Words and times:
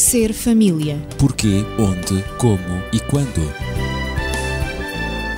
Ser 0.00 0.32
família. 0.32 0.96
Porquê, 1.18 1.62
onde, 1.78 2.24
como 2.38 2.82
e 2.90 2.98
quando. 3.00 3.42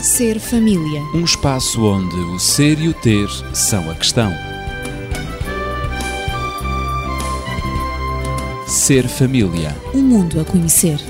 Ser 0.00 0.38
família. 0.38 1.00
Um 1.12 1.24
espaço 1.24 1.85
onde 1.85 2.14
o 2.14 2.38
ser 2.38 2.79
e 2.79 2.87
o 2.87 2.95
ter 2.95 3.29
são 3.53 3.90
a 3.90 3.95
questão. 3.96 4.30
Ser 8.69 9.09
família. 9.09 9.77
Um 9.93 10.00
mundo 10.00 10.40
a 10.40 10.45
conhecer. 10.45 11.00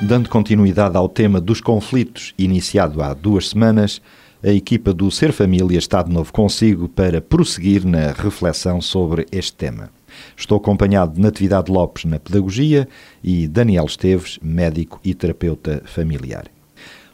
Dando 0.00 0.30
continuidade 0.30 0.96
ao 0.96 1.06
tema 1.06 1.38
dos 1.38 1.60
conflitos, 1.60 2.32
iniciado 2.38 3.02
há 3.02 3.12
duas 3.12 3.50
semanas, 3.50 4.00
a 4.46 4.52
equipa 4.52 4.94
do 4.94 5.10
Ser 5.10 5.32
Família 5.32 5.76
está 5.76 6.04
de 6.04 6.12
novo 6.12 6.32
consigo 6.32 6.88
para 6.88 7.20
prosseguir 7.20 7.84
na 7.84 8.12
reflexão 8.12 8.80
sobre 8.80 9.26
este 9.32 9.52
tema. 9.54 9.90
Estou 10.36 10.58
acompanhado 10.58 11.14
de 11.14 11.20
Natividade 11.20 11.68
Lopes 11.72 12.04
na 12.04 12.20
Pedagogia 12.20 12.88
e 13.24 13.48
Daniel 13.48 13.86
Esteves, 13.86 14.38
médico 14.40 15.00
e 15.02 15.14
terapeuta 15.14 15.82
familiar. 15.84 16.46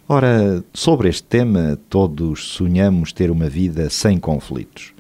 Ora, 0.07 0.63
sobre 0.75 1.09
este 1.09 1.23
tema, 1.23 1.79
todos 1.89 2.49
sonhamos 2.49 3.15
ter 3.15 3.31
uma 3.31 3.49
vida 3.49 3.89
sem 3.89 4.19
conflitos. 4.19 4.93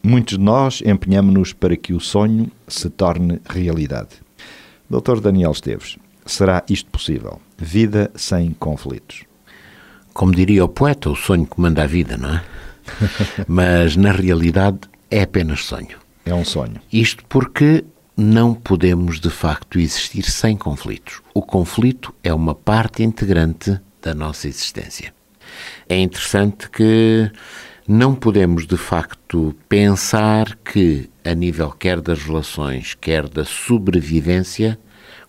Muitos 0.00 0.38
de 0.38 0.44
nós 0.44 0.82
empenhamos-nos 0.86 1.52
para 1.52 1.76
que 1.76 1.92
o 1.92 1.98
sonho 1.98 2.48
se 2.68 2.88
torne 2.90 3.40
realidade. 3.44 4.10
Dr. 4.88 5.20
Daniel 5.20 5.50
Esteves, 5.50 5.98
será 6.24 6.62
isto 6.68 6.88
possível? 6.92 7.40
Vida 7.58 8.08
sem 8.14 8.52
conflitos? 8.52 9.31
Como 10.12 10.34
diria 10.34 10.64
o 10.64 10.68
poeta, 10.68 11.10
o 11.10 11.16
sonho 11.16 11.46
comanda 11.46 11.82
a 11.82 11.86
vida, 11.86 12.16
não 12.16 12.34
é? 12.34 12.44
Mas 13.46 13.96
na 13.96 14.12
realidade 14.12 14.80
é 15.10 15.22
apenas 15.22 15.64
sonho. 15.64 15.98
É 16.24 16.34
um 16.34 16.44
sonho. 16.44 16.80
Isto 16.92 17.24
porque 17.28 17.84
não 18.16 18.54
podemos 18.54 19.18
de 19.18 19.30
facto 19.30 19.78
existir 19.78 20.24
sem 20.24 20.56
conflitos. 20.56 21.20
O 21.34 21.42
conflito 21.42 22.14
é 22.22 22.32
uma 22.32 22.54
parte 22.54 23.02
integrante 23.02 23.80
da 24.00 24.14
nossa 24.14 24.48
existência. 24.48 25.14
É 25.88 25.98
interessante 25.98 26.70
que 26.70 27.30
não 27.86 28.14
podemos 28.14 28.66
de 28.66 28.76
facto 28.76 29.54
pensar 29.68 30.56
que, 30.56 31.10
a 31.24 31.34
nível 31.34 31.70
quer 31.70 32.00
das 32.00 32.22
relações, 32.22 32.94
quer 32.94 33.28
da 33.28 33.44
sobrevivência, 33.44 34.78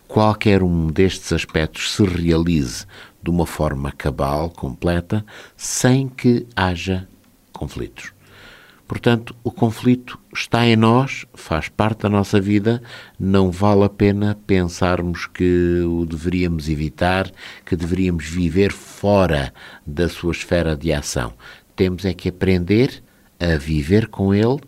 qualquer 0.08 0.62
um 0.62 0.88
destes 0.88 1.34
aspectos 1.34 1.94
se 1.94 2.04
realize 2.04 2.86
de 3.24 3.30
uma 3.30 3.46
forma 3.46 3.92
cabal, 3.92 4.50
completa, 4.50 5.26
sem 5.56 6.10
que 6.10 6.46
haja 6.56 7.08
conflitos. 7.52 8.14
Portanto, 8.86 9.34
o 9.44 9.50
conflito 9.50 10.20
está 10.36 10.68
em 10.68 10.76
nós, 10.76 11.26
faz 11.34 11.70
parte 11.70 12.02
da 12.02 12.10
nossa 12.10 12.40
vida, 12.40 12.84
não 13.18 13.50
vale 13.50 13.86
a 13.86 13.90
pena 13.90 14.38
pensarmos 14.46 15.26
que 15.26 15.82
o 15.82 16.06
deveríamos 16.06 16.68
evitar, 16.70 17.32
que 17.66 17.76
deveríamos 17.76 18.26
viver 18.26 18.72
fora 18.72 19.54
da 19.88 20.10
sua 20.10 20.32
esfera 20.32 20.76
de 20.76 20.92
ação. 20.92 21.34
Temos 21.76 22.06
é 22.06 22.14
que 22.14 22.30
aprender 22.30 23.02
a 23.40 23.58
viver 23.58 24.08
com 24.10 24.34
ele 24.34 24.60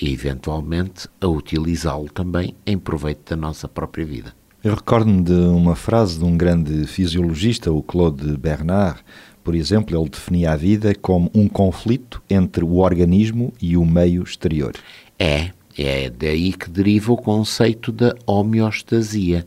e, 0.00 0.12
eventualmente, 0.12 1.08
a 1.20 1.26
utilizá-lo 1.26 2.08
também 2.08 2.56
em 2.64 2.78
proveito 2.78 3.30
da 3.30 3.36
nossa 3.36 3.68
própria 3.68 4.06
vida. 4.06 4.45
Eu 4.66 4.74
recordo-me 4.74 5.22
de 5.22 5.32
uma 5.32 5.76
frase 5.76 6.18
de 6.18 6.24
um 6.24 6.36
grande 6.36 6.88
fisiologista, 6.88 7.70
o 7.70 7.80
Claude 7.80 8.36
Bernard. 8.36 8.98
Por 9.44 9.54
exemplo, 9.54 9.96
ele 9.96 10.10
definia 10.10 10.50
a 10.50 10.56
vida 10.56 10.92
como 10.92 11.30
um 11.32 11.48
conflito 11.48 12.20
entre 12.28 12.64
o 12.64 12.78
organismo 12.78 13.52
e 13.62 13.76
o 13.76 13.84
meio 13.84 14.24
exterior. 14.24 14.72
É, 15.20 15.52
é 15.78 16.10
daí 16.10 16.52
que 16.52 16.68
deriva 16.68 17.12
o 17.12 17.16
conceito 17.16 17.92
da 17.92 18.16
homeostasia. 18.26 19.46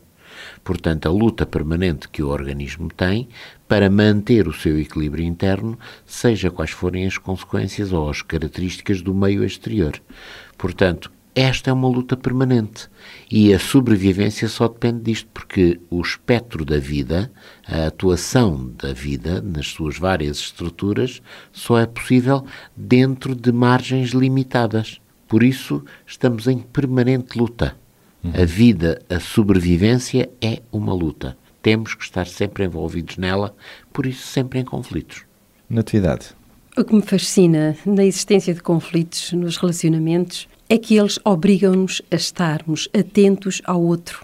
Portanto, 0.64 1.10
a 1.10 1.12
luta 1.12 1.46
permanente 1.46 2.08
que 2.08 2.24
o 2.24 2.30
organismo 2.30 2.88
tem 2.88 3.28
para 3.68 3.90
manter 3.90 4.48
o 4.48 4.54
seu 4.54 4.80
equilíbrio 4.80 5.26
interno, 5.26 5.78
seja 6.06 6.50
quais 6.50 6.72
forem 6.72 7.06
as 7.06 7.18
consequências 7.18 7.92
ou 7.92 8.10
as 8.10 8.22
características 8.22 9.02
do 9.02 9.14
meio 9.14 9.44
exterior. 9.44 10.02
Portanto, 10.58 11.12
esta 11.42 11.70
é 11.70 11.74
uma 11.74 11.88
luta 11.88 12.18
permanente 12.18 12.90
e 13.32 13.54
a 13.54 13.60
sobrevivência 13.60 14.50
só 14.50 14.68
depende 14.68 15.04
disto, 15.04 15.30
porque 15.34 15.80
o 15.90 16.02
espectro 16.02 16.66
da 16.66 16.78
vida, 16.78 17.32
a 17.66 17.88
atuação 17.88 18.70
da 18.78 18.92
vida 18.92 19.42
nas 19.42 19.68
suas 19.68 19.98
várias 19.98 20.38
estruturas, 20.40 21.22
só 21.54 21.80
é 21.80 21.86
possível 21.86 22.46
dentro 22.76 23.34
de 23.34 23.54
margens 23.54 24.10
limitadas. 24.10 25.00
Por 25.30 25.42
isso, 25.42 25.82
estamos 26.06 26.46
em 26.46 26.58
permanente 26.58 27.38
luta. 27.38 27.74
Uhum. 28.22 28.34
A 28.36 28.44
vida, 28.44 29.02
a 29.10 29.22
sobrevivência 29.22 30.30
é 30.42 30.62
uma 30.74 30.94
luta. 30.94 31.38
Temos 31.62 31.94
que 31.94 32.04
estar 32.04 32.28
sempre 32.28 32.66
envolvidos 32.66 33.16
nela, 33.16 33.56
por 33.94 34.06
isso, 34.06 34.28
sempre 34.28 34.60
em 34.60 34.66
conflitos. 34.66 35.24
Natividade. 35.70 36.32
O 36.78 36.84
que 36.84 36.94
me 36.94 37.02
fascina 37.02 37.78
na 37.86 38.04
existência 38.04 38.54
de 38.54 38.62
conflitos 38.62 39.32
nos 39.32 39.56
relacionamentos 39.56 40.49
é 40.70 40.78
que 40.78 40.96
eles 40.96 41.20
obrigam-nos 41.26 42.00
a 42.12 42.16
estarmos 42.16 42.88
atentos 42.96 43.60
ao 43.66 43.82
outro, 43.82 44.24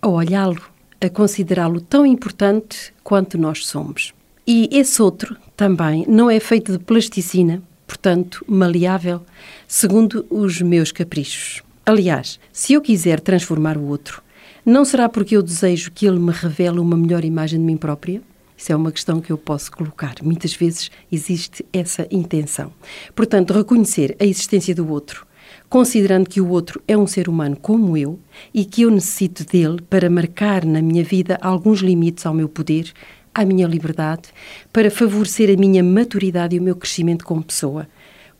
a 0.00 0.08
olhá-lo, 0.08 0.62
a 1.00 1.08
considerá-lo 1.08 1.80
tão 1.80 2.06
importante 2.06 2.94
quanto 3.02 3.36
nós 3.36 3.66
somos. 3.66 4.14
E 4.46 4.68
esse 4.70 5.02
outro 5.02 5.36
também 5.56 6.04
não 6.08 6.30
é 6.30 6.38
feito 6.38 6.72
de 6.72 6.78
plasticina, 6.78 7.60
portanto, 7.88 8.44
maleável, 8.46 9.20
segundo 9.66 10.24
os 10.30 10.62
meus 10.62 10.92
caprichos. 10.92 11.60
Aliás, 11.84 12.38
se 12.52 12.74
eu 12.74 12.80
quiser 12.80 13.18
transformar 13.18 13.76
o 13.76 13.88
outro, 13.88 14.22
não 14.64 14.84
será 14.84 15.08
porque 15.08 15.36
eu 15.36 15.42
desejo 15.42 15.90
que 15.90 16.06
ele 16.06 16.20
me 16.20 16.30
revele 16.30 16.78
uma 16.78 16.96
melhor 16.96 17.24
imagem 17.24 17.58
de 17.58 17.64
mim 17.64 17.76
própria? 17.76 18.22
Isso 18.56 18.70
é 18.70 18.76
uma 18.76 18.92
questão 18.92 19.20
que 19.20 19.32
eu 19.32 19.38
posso 19.38 19.72
colocar. 19.72 20.14
Muitas 20.22 20.52
vezes 20.54 20.90
existe 21.10 21.64
essa 21.72 22.06
intenção. 22.10 22.72
Portanto, 23.14 23.54
reconhecer 23.54 24.14
a 24.20 24.24
existência 24.24 24.74
do 24.74 24.88
outro, 24.88 25.26
considerando 25.70 26.28
que 26.28 26.40
o 26.40 26.48
outro 26.48 26.82
é 26.86 26.98
um 26.98 27.06
ser 27.06 27.28
humano 27.28 27.56
como 27.56 27.96
eu 27.96 28.18
e 28.52 28.64
que 28.64 28.82
eu 28.82 28.90
necessito 28.90 29.44
dele 29.44 29.80
para 29.88 30.10
marcar 30.10 30.64
na 30.64 30.82
minha 30.82 31.04
vida 31.04 31.38
alguns 31.40 31.78
limites 31.78 32.26
ao 32.26 32.34
meu 32.34 32.48
poder, 32.48 32.92
à 33.32 33.44
minha 33.44 33.68
liberdade, 33.68 34.24
para 34.72 34.90
favorecer 34.90 35.48
a 35.48 35.56
minha 35.56 35.82
maturidade 35.82 36.56
e 36.56 36.58
o 36.58 36.62
meu 36.62 36.74
crescimento 36.74 37.24
como 37.24 37.44
pessoa, 37.44 37.86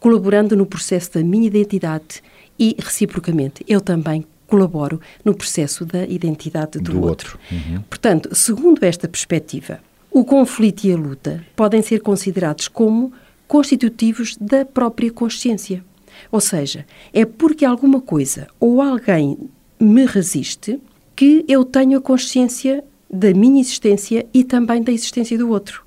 colaborando 0.01 0.57
no 0.57 0.67
processo 0.67 1.15
da 1.15 1.23
minha 1.23 1.47
identidade 1.47 2.21
e, 2.59 2.75
reciprocamente, 2.77 3.65
eu 3.69 3.81
também 3.81 4.27
colaboro 4.49 5.01
no 5.25 5.33
processo 5.33 5.85
da 5.85 6.05
identidade 6.05 6.81
do, 6.81 6.93
do 6.93 7.03
outro. 7.03 7.39
outro. 7.39 7.73
Uhum. 7.73 7.81
Portanto, 7.83 8.35
segundo 8.35 8.83
esta 8.83 9.07
perspectiva, 9.07 9.79
o 10.11 10.25
conflito 10.25 10.83
e 10.83 10.93
a 10.93 10.97
luta 10.97 11.45
podem 11.55 11.81
ser 11.81 12.01
considerados 12.01 12.67
como 12.67 13.13
constitutivos 13.47 14.37
da 14.37 14.65
própria 14.65 15.13
consciência. 15.13 15.85
Ou 16.31 16.41
seja, 16.41 16.87
é 17.13 17.25
porque 17.25 17.65
alguma 17.65 18.01
coisa 18.01 18.47
ou 18.59 18.81
alguém 18.81 19.37
me 19.79 20.05
resiste 20.05 20.81
que 21.17 21.45
eu 21.49 21.65
tenho 21.65 21.99
a 21.99 22.01
consciência 22.01 22.85
da 23.11 23.33
minha 23.35 23.61
existência 23.61 24.27
e 24.33 24.45
também 24.45 24.83
da 24.83 24.93
existência 24.93 25.37
do 25.37 25.49
outro. 25.49 25.85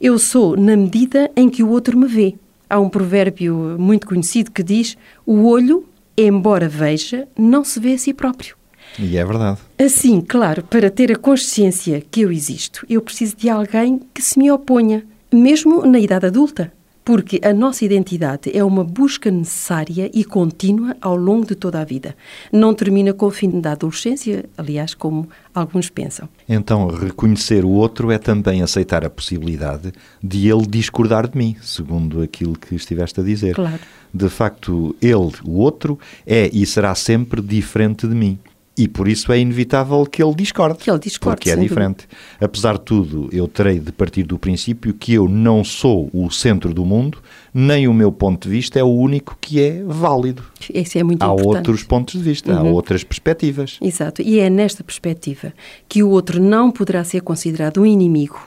Eu 0.00 0.18
sou 0.18 0.56
na 0.56 0.76
medida 0.76 1.30
em 1.36 1.48
que 1.48 1.62
o 1.62 1.70
outro 1.70 1.98
me 1.98 2.06
vê. 2.06 2.34
Há 2.68 2.78
um 2.78 2.88
provérbio 2.88 3.76
muito 3.78 4.06
conhecido 4.06 4.50
que 4.50 4.62
diz: 4.62 4.96
o 5.26 5.44
olho, 5.44 5.84
embora 6.16 6.68
veja, 6.68 7.26
não 7.36 7.64
se 7.64 7.80
vê 7.80 7.94
a 7.94 7.98
si 7.98 8.12
próprio. 8.12 8.56
E 8.98 9.16
é 9.16 9.24
verdade. 9.24 9.58
Assim, 9.78 10.20
claro, 10.20 10.62
para 10.62 10.90
ter 10.90 11.10
a 11.10 11.16
consciência 11.16 12.02
que 12.10 12.20
eu 12.20 12.30
existo, 12.30 12.86
eu 12.88 13.00
preciso 13.00 13.36
de 13.36 13.48
alguém 13.48 14.00
que 14.12 14.22
se 14.22 14.38
me 14.38 14.50
oponha, 14.50 15.04
mesmo 15.32 15.84
na 15.84 15.98
idade 15.98 16.26
adulta 16.26 16.72
porque 17.04 17.38
a 17.44 17.52
nossa 17.52 17.84
identidade 17.84 18.50
é 18.56 18.64
uma 18.64 18.82
busca 18.82 19.30
necessária 19.30 20.10
e 20.14 20.24
contínua 20.24 20.96
ao 21.00 21.14
longo 21.14 21.46
de 21.46 21.54
toda 21.54 21.80
a 21.80 21.84
vida. 21.84 22.16
Não 22.50 22.72
termina 22.72 23.12
com 23.12 23.26
o 23.26 23.30
fim 23.30 23.60
da 23.60 23.72
adolescência, 23.72 24.44
aliás, 24.56 24.94
como 24.94 25.28
alguns 25.54 25.90
pensam. 25.90 26.28
Então, 26.48 26.86
reconhecer 26.88 27.64
o 27.64 27.70
outro 27.70 28.10
é 28.10 28.18
também 28.18 28.62
aceitar 28.62 29.04
a 29.04 29.10
possibilidade 29.10 29.92
de 30.22 30.48
ele 30.48 30.66
discordar 30.66 31.28
de 31.28 31.36
mim, 31.36 31.56
segundo 31.60 32.22
aquilo 32.22 32.58
que 32.58 32.74
estiveste 32.74 33.20
a 33.20 33.22
dizer. 33.22 33.54
Claro. 33.54 33.80
De 34.12 34.28
facto, 34.28 34.96
ele, 35.02 35.32
o 35.44 35.58
outro, 35.58 35.98
é 36.26 36.48
e 36.52 36.64
será 36.64 36.94
sempre 36.94 37.42
diferente 37.42 38.06
de 38.06 38.14
mim. 38.14 38.38
E 38.76 38.88
por 38.88 39.06
isso 39.06 39.32
é 39.32 39.38
inevitável 39.38 40.04
que 40.04 40.22
ele 40.22 40.34
discorde. 40.34 40.78
Que 40.78 40.90
ele 40.90 40.98
discorde, 40.98 41.36
Porque 41.36 41.50
é 41.50 41.56
diferente. 41.56 42.08
Dúvida. 42.08 42.16
Apesar 42.40 42.74
de 42.74 42.80
tudo, 42.80 43.28
eu 43.32 43.46
terei 43.46 43.78
de 43.78 43.92
partir 43.92 44.24
do 44.24 44.36
princípio 44.36 44.92
que 44.92 45.14
eu 45.14 45.28
não 45.28 45.62
sou 45.62 46.10
o 46.12 46.28
centro 46.30 46.74
do 46.74 46.84
mundo, 46.84 47.22
nem 47.52 47.86
o 47.86 47.94
meu 47.94 48.10
ponto 48.10 48.48
de 48.48 48.48
vista 48.48 48.78
é 48.78 48.82
o 48.82 48.88
único 48.88 49.38
que 49.40 49.62
é 49.62 49.82
válido. 49.84 50.42
Isso 50.72 50.98
é 50.98 51.04
muito 51.04 51.22
há 51.22 51.26
importante. 51.26 51.56
outros 51.56 51.84
pontos 51.84 52.14
de 52.14 52.22
vista, 52.24 52.52
uhum. 52.52 52.58
há 52.58 52.62
outras 52.72 53.04
perspectivas. 53.04 53.78
Exato. 53.80 54.22
E 54.22 54.40
é 54.40 54.50
nesta 54.50 54.82
perspectiva 54.82 55.52
que 55.88 56.02
o 56.02 56.10
outro 56.10 56.42
não 56.42 56.72
poderá 56.72 57.04
ser 57.04 57.20
considerado 57.20 57.80
um 57.80 57.86
inimigo 57.86 58.40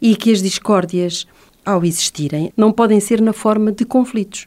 e 0.00 0.14
que 0.14 0.30
as 0.30 0.40
discórdias, 0.40 1.26
ao 1.64 1.84
existirem, 1.84 2.52
não 2.56 2.70
podem 2.70 3.00
ser 3.00 3.20
na 3.20 3.32
forma 3.32 3.72
de 3.72 3.84
conflitos 3.84 4.46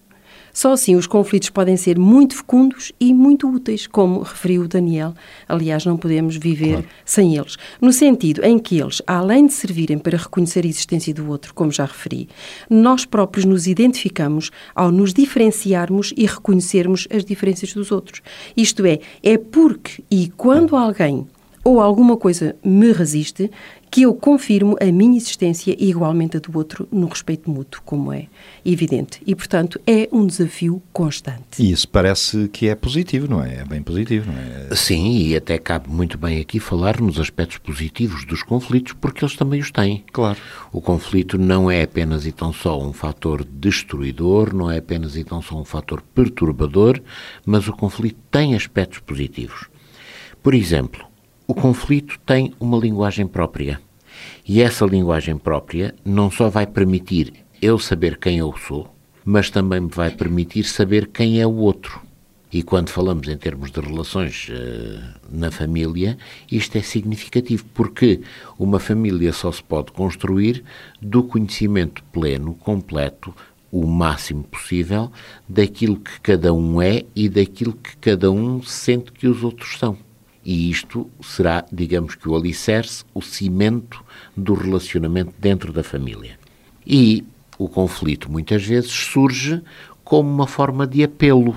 Só 0.56 0.72
assim 0.72 0.96
os 0.96 1.06
conflitos 1.06 1.50
podem 1.50 1.76
ser 1.76 2.00
muito 2.00 2.34
fecundos 2.34 2.94
e 2.98 3.14
muito 3.14 3.54
úteis, 3.54 3.88
como 3.88 4.22
referiu 4.22 4.62
o 4.62 4.68
Daniel. 4.70 5.14
Aliás, 5.50 5.86
não 5.86 5.98
podemos 5.98 6.38
viver 6.38 6.76
claro. 6.76 6.88
sem 7.04 7.36
eles. 7.36 7.58
No 7.82 7.92
sentido 7.92 8.42
em 8.42 8.58
que 8.58 8.80
eles, 8.80 9.02
além 9.06 9.48
de 9.48 9.54
servirem 9.54 9.98
para 9.98 10.18
reconhecer 10.18 10.64
a 10.64 10.70
existência 10.70 11.14
do 11.14 11.30
outro, 11.30 11.54
como 11.54 11.74
já 11.74 11.84
referi, 11.84 12.30
nós 12.70 13.04
próprios 13.04 13.44
nos 13.44 13.68
identificamos 13.68 14.50
ao 14.74 14.94
nos 14.94 15.14
diferenciarmos 15.14 16.14
e 16.16 16.26
reconhecermos 16.26 17.06
as 17.14 17.26
diferenças 17.26 17.74
dos 17.74 17.92
outros. 17.92 18.22
Isto 18.56 18.86
é, 18.86 19.00
é 19.22 19.38
porque 19.38 20.06
e 20.10 20.30
quando 20.30 20.78
alguém 20.78 21.28
ou 21.66 21.82
alguma 21.82 22.16
coisa 22.16 22.56
me 22.64 22.94
resiste, 22.94 23.52
que 23.96 24.02
eu 24.02 24.14
confirmo 24.14 24.76
a 24.82 24.92
minha 24.92 25.16
existência 25.16 25.74
e 25.80 25.90
igualmente 25.90 26.36
a 26.36 26.40
do 26.42 26.58
outro 26.58 26.86
no 26.92 27.08
respeito 27.08 27.50
mútuo, 27.50 27.82
como 27.86 28.12
é 28.12 28.28
evidente. 28.66 29.22
E, 29.26 29.34
portanto, 29.34 29.80
é 29.88 30.10
um 30.12 30.28
desafio 30.28 30.84
constante. 30.92 31.64
E 31.64 31.72
isso 31.72 31.88
parece 31.88 32.50
que 32.50 32.68
é 32.68 32.76
positivo, 32.76 33.26
não 33.26 33.42
é? 33.42 33.60
É 33.60 33.64
bem 33.64 33.82
positivo, 33.82 34.30
não 34.30 34.38
é? 34.38 34.76
Sim, 34.76 35.20
e 35.20 35.34
até 35.34 35.58
cabe 35.58 35.90
muito 35.90 36.18
bem 36.18 36.42
aqui 36.42 36.60
falar 36.60 37.00
nos 37.00 37.18
aspectos 37.22 37.58
positivos 37.58 38.26
dos 38.26 38.44
conflitos, 38.44 38.92
porque 39.00 39.24
eles 39.24 39.38
também 39.38 39.62
os 39.62 39.72
têm. 39.72 40.04
Claro. 40.12 40.40
O 40.74 40.82
conflito 40.82 41.38
não 41.38 41.72
é 41.72 41.84
apenas 41.84 42.26
e 42.26 42.34
tão 42.34 42.52
só 42.52 42.78
um 42.78 42.92
fator 42.92 43.46
destruidor, 43.46 44.54
não 44.54 44.70
é 44.70 44.80
apenas 44.80 45.16
e 45.16 45.24
tão 45.24 45.42
só 45.42 45.56
um 45.56 45.64
fator 45.64 46.04
perturbador, 46.14 47.02
mas 47.46 47.66
o 47.70 47.72
conflito 47.72 48.20
tem 48.30 48.56
aspectos 48.56 49.00
positivos. 49.00 49.70
Por 50.44 50.54
exemplo, 50.54 51.06
o 51.48 51.54
conflito 51.54 52.20
tem 52.26 52.54
uma 52.60 52.78
linguagem 52.78 53.26
própria. 53.26 53.85
E 54.48 54.62
essa 54.62 54.86
linguagem 54.86 55.38
própria 55.38 55.96
não 56.04 56.30
só 56.30 56.50
vai 56.50 56.68
permitir 56.68 57.34
eu 57.62 57.80
saber 57.80 58.18
quem 58.18 58.38
eu 58.38 58.54
sou, 58.58 58.94
mas 59.24 59.50
também 59.50 59.80
me 59.80 59.90
vai 59.90 60.12
permitir 60.12 60.64
saber 60.64 61.08
quem 61.08 61.42
é 61.42 61.48
o 61.48 61.56
outro. 61.56 62.06
E 62.54 62.64
quando 62.64 62.90
falamos 62.90 63.28
em 63.28 63.36
termos 63.36 63.70
de 63.72 63.82
relações 63.82 64.48
uh, 64.50 65.20
na 65.30 65.52
família, 65.52 66.18
isto 66.50 66.78
é 66.78 66.82
significativo, 66.82 67.66
porque 67.74 68.22
uma 68.58 68.80
família 68.80 69.34
só 69.34 69.52
se 69.52 69.62
pode 69.62 69.92
construir 69.92 70.64
do 71.02 71.24
conhecimento 71.24 72.04
pleno, 72.14 72.54
completo, 72.54 73.36
o 73.72 73.86
máximo 73.86 74.44
possível, 74.44 75.12
daquilo 75.50 75.98
que 76.00 76.22
cada 76.22 76.54
um 76.54 76.82
é 76.82 77.04
e 77.14 77.28
daquilo 77.28 77.74
que 77.74 77.98
cada 77.98 78.32
um 78.32 78.64
sente 78.64 79.12
que 79.12 79.28
os 79.28 79.44
outros 79.44 79.78
são. 79.78 79.98
E 80.46 80.70
isto 80.70 81.10
será, 81.22 81.66
digamos 81.74 82.16
que, 82.16 82.30
o 82.30 82.36
alicerce, 82.36 83.04
o 83.14 83.22
cimento 83.22 84.05
do 84.36 84.54
relacionamento 84.54 85.34
dentro 85.40 85.72
da 85.72 85.84
família. 85.84 86.38
E 86.86 87.24
o 87.58 87.68
conflito 87.68 88.32
muitas 88.32 88.66
vezes 88.66 88.92
surge 88.92 89.62
como 90.04 90.30
uma 90.30 90.48
forma 90.48 90.86
de 90.86 91.04
apelo. 91.04 91.56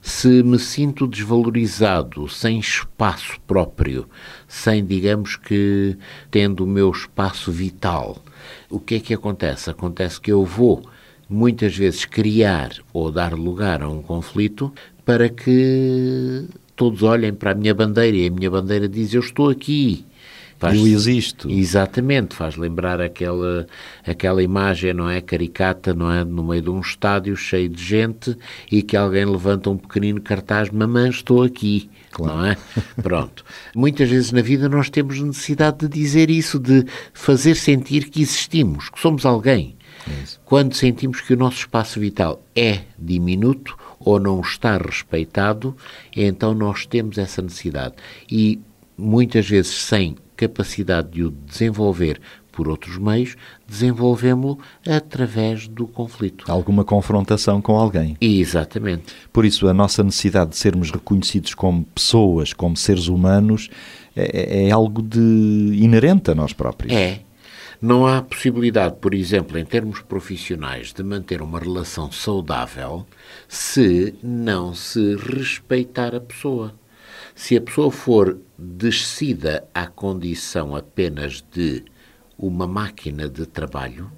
Se 0.00 0.42
me 0.42 0.58
sinto 0.58 1.06
desvalorizado, 1.06 2.28
sem 2.28 2.58
espaço 2.58 3.38
próprio, 3.46 4.08
sem, 4.48 4.84
digamos 4.84 5.36
que, 5.36 5.96
tendo 6.28 6.64
o 6.64 6.66
meu 6.66 6.90
espaço 6.90 7.52
vital, 7.52 8.20
o 8.68 8.80
que 8.80 8.96
é 8.96 9.00
que 9.00 9.14
acontece? 9.14 9.70
Acontece 9.70 10.20
que 10.20 10.32
eu 10.32 10.44
vou 10.44 10.82
muitas 11.28 11.76
vezes 11.76 12.04
criar 12.04 12.72
ou 12.92 13.12
dar 13.12 13.32
lugar 13.32 13.80
a 13.82 13.88
um 13.88 14.02
conflito 14.02 14.72
para 15.04 15.28
que 15.28 16.48
todos 16.74 17.02
olhem 17.04 17.32
para 17.32 17.52
a 17.52 17.54
minha 17.54 17.74
bandeira 17.74 18.16
e 18.16 18.26
a 18.26 18.30
minha 18.30 18.50
bandeira 18.50 18.88
diz: 18.88 19.14
Eu 19.14 19.20
estou 19.20 19.48
aqui. 19.48 20.04
Faz, 20.62 20.78
eu 20.78 20.86
existo. 20.86 21.50
Exatamente, 21.50 22.36
faz 22.36 22.54
lembrar 22.54 23.00
aquela, 23.00 23.66
aquela 24.06 24.40
imagem, 24.40 24.94
não 24.94 25.10
é? 25.10 25.20
Caricata, 25.20 25.92
não 25.92 26.08
é? 26.08 26.24
No 26.24 26.44
meio 26.44 26.62
de 26.62 26.70
um 26.70 26.80
estádio 26.80 27.34
cheio 27.34 27.68
de 27.68 27.82
gente 27.82 28.36
e 28.70 28.80
que 28.80 28.96
alguém 28.96 29.24
levanta 29.24 29.70
um 29.70 29.76
pequenino 29.76 30.20
cartaz: 30.20 30.70
Mamãe, 30.70 31.10
estou 31.10 31.42
aqui. 31.42 31.90
Claro. 32.12 32.36
Não 32.36 32.46
é? 32.46 32.56
Pronto. 33.02 33.44
Muitas 33.74 34.08
vezes 34.08 34.30
na 34.30 34.40
vida 34.40 34.68
nós 34.68 34.88
temos 34.88 35.18
necessidade 35.20 35.78
de 35.78 35.88
dizer 35.88 36.30
isso, 36.30 36.60
de 36.60 36.86
fazer 37.12 37.56
sentir 37.56 38.08
que 38.08 38.22
existimos, 38.22 38.88
que 38.88 39.00
somos 39.00 39.26
alguém. 39.26 39.76
É 40.08 40.12
Quando 40.44 40.74
sentimos 40.76 41.20
que 41.20 41.34
o 41.34 41.36
nosso 41.36 41.58
espaço 41.58 41.98
vital 41.98 42.40
é 42.54 42.82
diminuto, 42.96 43.76
ou 43.98 44.20
não 44.20 44.40
está 44.40 44.76
respeitado, 44.76 45.76
então 46.16 46.54
nós 46.54 46.86
temos 46.86 47.18
essa 47.18 47.42
necessidade. 47.42 47.94
E 48.30 48.60
muitas 48.96 49.48
vezes, 49.48 49.72
sem 49.72 50.16
capacidade 50.36 51.10
de 51.10 51.24
o 51.24 51.30
desenvolver 51.30 52.20
por 52.52 52.68
outros 52.68 52.98
meios, 52.98 53.34
desenvolvemos-lo 53.66 54.58
através 54.86 55.66
do 55.66 55.86
conflito. 55.86 56.44
Alguma 56.48 56.84
confrontação 56.84 57.62
com 57.62 57.76
alguém. 57.76 58.16
Exatamente. 58.20 59.14
Por 59.32 59.44
isso, 59.44 59.66
a 59.66 59.72
nossa 59.72 60.04
necessidade 60.04 60.50
de 60.50 60.56
sermos 60.56 60.90
reconhecidos 60.90 61.54
como 61.54 61.84
pessoas, 61.84 62.52
como 62.52 62.76
seres 62.76 63.08
humanos, 63.08 63.70
é, 64.14 64.66
é 64.66 64.70
algo 64.70 65.00
de 65.02 65.18
inerente 65.18 66.30
a 66.30 66.34
nós 66.34 66.52
próprios. 66.52 66.92
É, 66.92 67.20
não 67.80 68.06
há 68.06 68.22
possibilidade, 68.22 68.96
por 69.00 69.12
exemplo, 69.12 69.58
em 69.58 69.64
termos 69.64 70.00
profissionais, 70.02 70.92
de 70.92 71.02
manter 71.02 71.42
uma 71.42 71.58
relação 71.58 72.12
saudável 72.12 73.04
se 73.48 74.14
não 74.22 74.72
se 74.72 75.16
respeitar 75.16 76.14
a 76.14 76.20
pessoa. 76.20 76.74
Se 77.34 77.56
a 77.56 77.60
pessoa 77.60 77.90
for 77.90 78.38
descida 78.62 79.68
à 79.74 79.86
condição 79.86 80.76
apenas 80.76 81.44
de 81.52 81.84
uma 82.38 82.66
máquina 82.66 83.28
de 83.28 83.44
trabalho, 83.44 84.10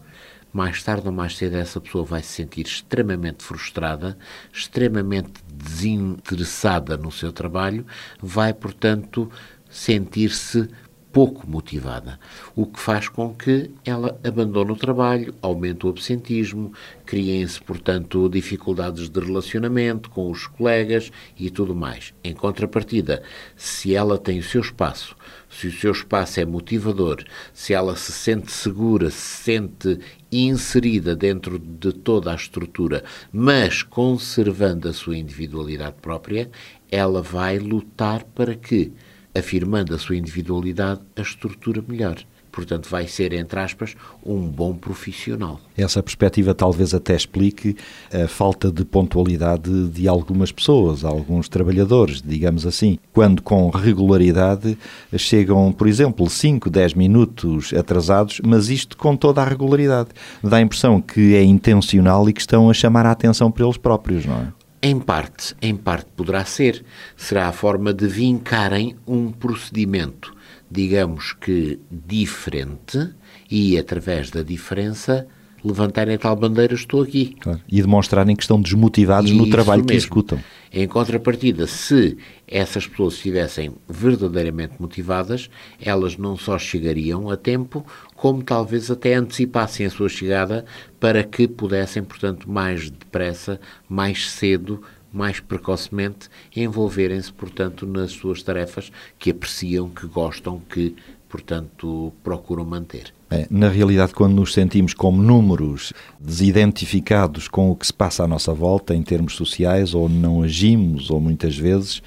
mais 0.52 0.82
tarde 0.82 1.06
ou 1.06 1.12
mais 1.12 1.36
cedo 1.36 1.56
essa 1.56 1.80
pessoa 1.80 2.04
vai 2.04 2.22
se 2.22 2.28
sentir 2.28 2.66
extremamente 2.66 3.42
frustrada, 3.42 4.16
extremamente 4.52 5.32
desinteressada 5.52 6.96
no 6.96 7.10
seu 7.10 7.32
trabalho, 7.32 7.86
vai, 8.20 8.52
portanto, 8.52 9.30
sentir-se 9.68 10.68
pouco 11.14 11.48
motivada, 11.48 12.18
o 12.56 12.66
que 12.66 12.80
faz 12.80 13.08
com 13.08 13.32
que 13.32 13.70
ela 13.84 14.18
abandone 14.24 14.72
o 14.72 14.76
trabalho, 14.76 15.32
aumente 15.40 15.86
o 15.86 15.88
absentismo, 15.88 16.72
criem-se, 17.06 17.62
portanto, 17.62 18.28
dificuldades 18.28 19.08
de 19.08 19.20
relacionamento 19.20 20.10
com 20.10 20.28
os 20.28 20.48
colegas 20.48 21.12
e 21.38 21.50
tudo 21.50 21.72
mais. 21.72 22.12
Em 22.24 22.34
contrapartida, 22.34 23.22
se 23.56 23.94
ela 23.94 24.18
tem 24.18 24.40
o 24.40 24.42
seu 24.42 24.60
espaço, 24.60 25.14
se 25.48 25.68
o 25.68 25.72
seu 25.72 25.92
espaço 25.92 26.40
é 26.40 26.44
motivador, 26.44 27.22
se 27.52 27.72
ela 27.72 27.94
se 27.94 28.10
sente 28.10 28.50
segura, 28.50 29.08
se 29.08 29.44
sente 29.44 30.00
inserida 30.32 31.14
dentro 31.14 31.60
de 31.60 31.92
toda 31.92 32.32
a 32.32 32.34
estrutura, 32.34 33.04
mas 33.32 33.84
conservando 33.84 34.88
a 34.88 34.92
sua 34.92 35.16
individualidade 35.16 35.94
própria, 36.02 36.50
ela 36.90 37.22
vai 37.22 37.60
lutar 37.60 38.24
para 38.24 38.56
que 38.56 38.92
afirmando 39.34 39.94
a 39.94 39.98
sua 39.98 40.16
individualidade, 40.16 41.00
a 41.16 41.20
estrutura 41.20 41.82
melhor. 41.86 42.16
Portanto, 42.54 42.88
vai 42.88 43.08
ser, 43.08 43.32
entre 43.32 43.58
aspas, 43.58 43.96
um 44.24 44.38
bom 44.48 44.74
profissional. 44.74 45.60
Essa 45.76 46.00
perspectiva 46.00 46.54
talvez 46.54 46.94
até 46.94 47.16
explique 47.16 47.76
a 48.12 48.28
falta 48.28 48.70
de 48.70 48.84
pontualidade 48.84 49.88
de 49.88 50.06
algumas 50.06 50.52
pessoas, 50.52 51.04
alguns 51.04 51.48
trabalhadores, 51.48 52.22
digamos 52.22 52.64
assim. 52.64 52.96
Quando 53.12 53.42
com 53.42 53.70
regularidade 53.70 54.78
chegam, 55.16 55.72
por 55.72 55.88
exemplo, 55.88 56.30
5, 56.30 56.70
10 56.70 56.94
minutos 56.94 57.74
atrasados, 57.74 58.40
mas 58.46 58.68
isto 58.68 58.96
com 58.96 59.16
toda 59.16 59.42
a 59.42 59.44
regularidade. 59.44 60.10
Dá 60.40 60.58
a 60.58 60.60
impressão 60.60 61.00
que 61.00 61.34
é 61.34 61.42
intencional 61.42 62.28
e 62.28 62.32
que 62.32 62.40
estão 62.40 62.70
a 62.70 62.72
chamar 62.72 63.04
a 63.04 63.10
atenção 63.10 63.50
para 63.50 63.64
eles 63.64 63.76
próprios, 63.76 64.26
não 64.26 64.36
é? 64.36 64.63
Em 64.86 65.00
parte, 65.00 65.56
em 65.62 65.74
parte 65.74 66.10
poderá 66.14 66.44
ser. 66.44 66.84
Será 67.16 67.48
a 67.48 67.52
forma 67.52 67.94
de 67.94 68.06
vincarem 68.06 68.94
um 69.06 69.32
procedimento, 69.32 70.36
digamos 70.70 71.32
que 71.32 71.80
diferente, 71.90 73.14
e 73.50 73.78
através 73.78 74.28
da 74.30 74.42
diferença 74.42 75.26
levantarem 75.64 76.14
a 76.14 76.18
tal 76.18 76.36
bandeira, 76.36 76.74
estou 76.74 77.02
aqui. 77.02 77.36
Claro. 77.40 77.60
E 77.66 77.80
demonstrarem 77.80 78.36
que 78.36 78.42
estão 78.42 78.60
desmotivados 78.60 79.30
no 79.30 79.48
trabalho 79.48 79.80
mesmo. 79.80 79.88
que 79.88 79.94
executam. 79.94 80.40
Em 80.70 80.86
contrapartida, 80.86 81.66
se 81.66 82.18
essas 82.46 82.86
pessoas 82.86 83.14
estivessem 83.14 83.72
verdadeiramente 83.88 84.74
motivadas, 84.78 85.48
elas 85.80 86.16
não 86.16 86.36
só 86.36 86.58
chegariam 86.58 87.30
a 87.30 87.36
tempo, 87.36 87.86
como 88.14 88.42
talvez 88.42 88.90
até 88.90 89.14
antecipassem 89.14 89.86
a 89.86 89.90
sua 89.90 90.08
chegada 90.08 90.64
para 91.00 91.22
que 91.22 91.46
pudessem, 91.46 92.02
portanto, 92.02 92.50
mais 92.50 92.90
depressa, 92.90 93.60
mais 93.88 94.30
cedo, 94.30 94.82
mais 95.12 95.38
precocemente, 95.38 96.28
envolverem-se, 96.54 97.32
portanto, 97.32 97.86
nas 97.86 98.10
suas 98.10 98.42
tarefas 98.42 98.90
que 99.16 99.30
apreciam, 99.30 99.88
que 99.88 100.08
gostam, 100.08 100.60
que, 100.68 100.96
portanto, 101.28 102.12
procuram 102.24 102.64
manter. 102.64 103.14
É, 103.34 103.48
na 103.50 103.68
realidade, 103.68 104.14
quando 104.14 104.34
nos 104.34 104.52
sentimos 104.52 104.94
como 104.94 105.20
números 105.20 105.92
desidentificados 106.20 107.48
com 107.48 107.68
o 107.68 107.74
que 107.74 107.84
se 107.84 107.92
passa 107.92 108.22
à 108.22 108.28
nossa 108.28 108.54
volta 108.54 108.94
em 108.94 109.02
termos 109.02 109.34
sociais, 109.34 109.92
ou 109.92 110.08
não 110.08 110.42
agimos, 110.42 111.10
ou 111.10 111.20
muitas 111.20 111.56
vezes 111.56 112.00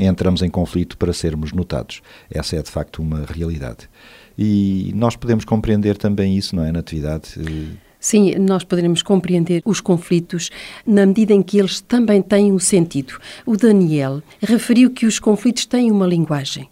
entramos 0.00 0.40
em 0.40 0.48
conflito 0.48 0.96
para 0.96 1.12
sermos 1.12 1.52
notados. 1.52 2.00
Essa 2.30 2.56
é 2.56 2.62
de 2.62 2.70
facto 2.70 3.02
uma 3.02 3.26
realidade. 3.28 3.90
E 4.38 4.90
nós 4.94 5.16
podemos 5.16 5.44
compreender 5.44 5.98
também 5.98 6.38
isso, 6.38 6.56
não 6.56 6.64
é, 6.64 6.72
Natividade? 6.72 7.34
Sim, 7.98 8.36
nós 8.36 8.64
poderemos 8.64 9.02
compreender 9.02 9.60
os 9.66 9.82
conflitos 9.82 10.48
na 10.86 11.04
medida 11.04 11.34
em 11.34 11.42
que 11.42 11.58
eles 11.58 11.82
também 11.82 12.22
têm 12.22 12.50
um 12.50 12.58
sentido. 12.58 13.18
O 13.44 13.54
Daniel 13.54 14.22
referiu 14.40 14.90
que 14.90 15.04
os 15.04 15.18
conflitos 15.18 15.66
têm 15.66 15.90
uma 15.90 16.06
linguagem 16.06 16.66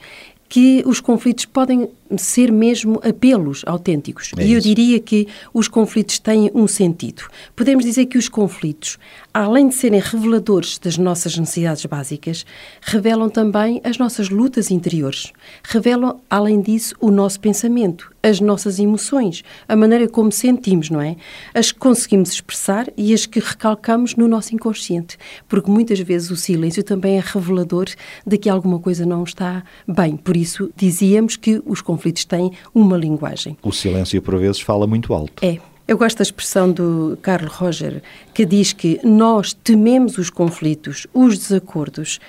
que 0.48 0.82
os 0.86 1.00
conflitos 1.00 1.44
podem 1.44 1.88
ser 2.16 2.50
mesmo 2.50 3.00
apelos 3.04 3.62
autênticos. 3.66 4.32
É 4.38 4.44
e 4.44 4.52
eu 4.54 4.60
diria 4.60 4.98
que 4.98 5.28
os 5.52 5.68
conflitos 5.68 6.18
têm 6.18 6.50
um 6.54 6.66
sentido. 6.66 7.24
Podemos 7.54 7.84
dizer 7.84 8.06
que 8.06 8.16
os 8.16 8.28
conflitos, 8.28 8.98
além 9.38 9.68
de 9.68 9.76
serem 9.76 10.00
reveladores 10.00 10.78
das 10.78 10.98
nossas 10.98 11.38
necessidades 11.38 11.86
básicas, 11.86 12.44
revelam 12.82 13.28
também 13.28 13.80
as 13.84 13.96
nossas 13.96 14.30
lutas 14.30 14.68
interiores. 14.68 15.32
Revelam, 15.62 16.18
além 16.28 16.60
disso, 16.60 16.96
o 17.00 17.08
nosso 17.08 17.38
pensamento, 17.38 18.12
as 18.20 18.40
nossas 18.40 18.80
emoções, 18.80 19.44
a 19.68 19.76
maneira 19.76 20.08
como 20.08 20.32
sentimos, 20.32 20.90
não 20.90 21.00
é? 21.00 21.14
As 21.54 21.70
que 21.70 21.78
conseguimos 21.78 22.32
expressar 22.32 22.88
e 22.96 23.14
as 23.14 23.26
que 23.26 23.38
recalcamos 23.38 24.16
no 24.16 24.26
nosso 24.26 24.56
inconsciente. 24.56 25.16
Porque 25.46 25.70
muitas 25.70 26.00
vezes 26.00 26.32
o 26.32 26.36
silêncio 26.36 26.82
também 26.82 27.16
é 27.16 27.22
revelador 27.24 27.86
de 28.26 28.38
que 28.38 28.50
alguma 28.50 28.80
coisa 28.80 29.06
não 29.06 29.22
está 29.22 29.62
bem. 29.86 30.16
Por 30.16 30.36
isso, 30.36 30.68
dizíamos 30.76 31.36
que 31.36 31.62
os 31.64 31.80
conflitos 31.80 32.24
têm 32.24 32.50
uma 32.74 32.96
linguagem. 32.96 33.56
O 33.62 33.70
silêncio, 33.70 34.20
por 34.20 34.36
vezes, 34.36 34.60
fala 34.60 34.84
muito 34.84 35.14
alto. 35.14 35.44
É. 35.44 35.58
Eu 35.88 35.96
gosto 35.96 36.18
da 36.18 36.22
expressão 36.22 36.70
do 36.70 37.18
Carl 37.22 37.48
Roger, 37.48 38.02
que 38.34 38.44
diz 38.44 38.74
que 38.74 39.00
nós 39.02 39.54
tememos 39.54 40.18
os 40.18 40.28
conflitos, 40.28 41.06
os 41.14 41.38
desacordos, 41.38 42.20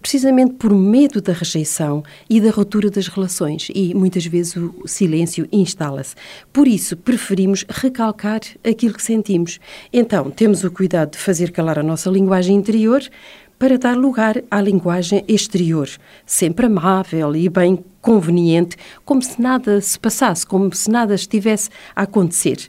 precisamente 0.00 0.52
por 0.52 0.72
medo 0.72 1.20
da 1.20 1.32
rejeição 1.32 2.04
e 2.30 2.40
da 2.40 2.52
ruptura 2.52 2.88
das 2.88 3.08
relações, 3.08 3.72
e 3.74 3.92
muitas 3.92 4.24
vezes 4.24 4.54
o 4.54 4.86
silêncio 4.86 5.48
instala-se. 5.50 6.14
Por 6.52 6.68
isso, 6.68 6.96
preferimos 6.96 7.64
recalcar 7.68 8.38
aquilo 8.64 8.94
que 8.94 9.02
sentimos. 9.02 9.58
Então, 9.92 10.30
temos 10.30 10.62
o 10.62 10.70
cuidado 10.70 11.10
de 11.10 11.18
fazer 11.18 11.50
calar 11.50 11.76
a 11.76 11.82
nossa 11.82 12.08
linguagem 12.08 12.54
interior 12.54 13.02
para 13.58 13.76
dar 13.76 13.96
lugar 13.96 14.40
à 14.48 14.60
linguagem 14.60 15.24
exterior, 15.26 15.88
sempre 16.24 16.66
amável 16.66 17.34
e 17.34 17.48
bem 17.48 17.84
conveniente, 18.00 18.76
como 19.04 19.20
se 19.20 19.42
nada 19.42 19.80
se 19.80 19.98
passasse, 19.98 20.46
como 20.46 20.72
se 20.72 20.88
nada 20.88 21.16
estivesse 21.16 21.68
a 21.96 22.02
acontecer. 22.02 22.68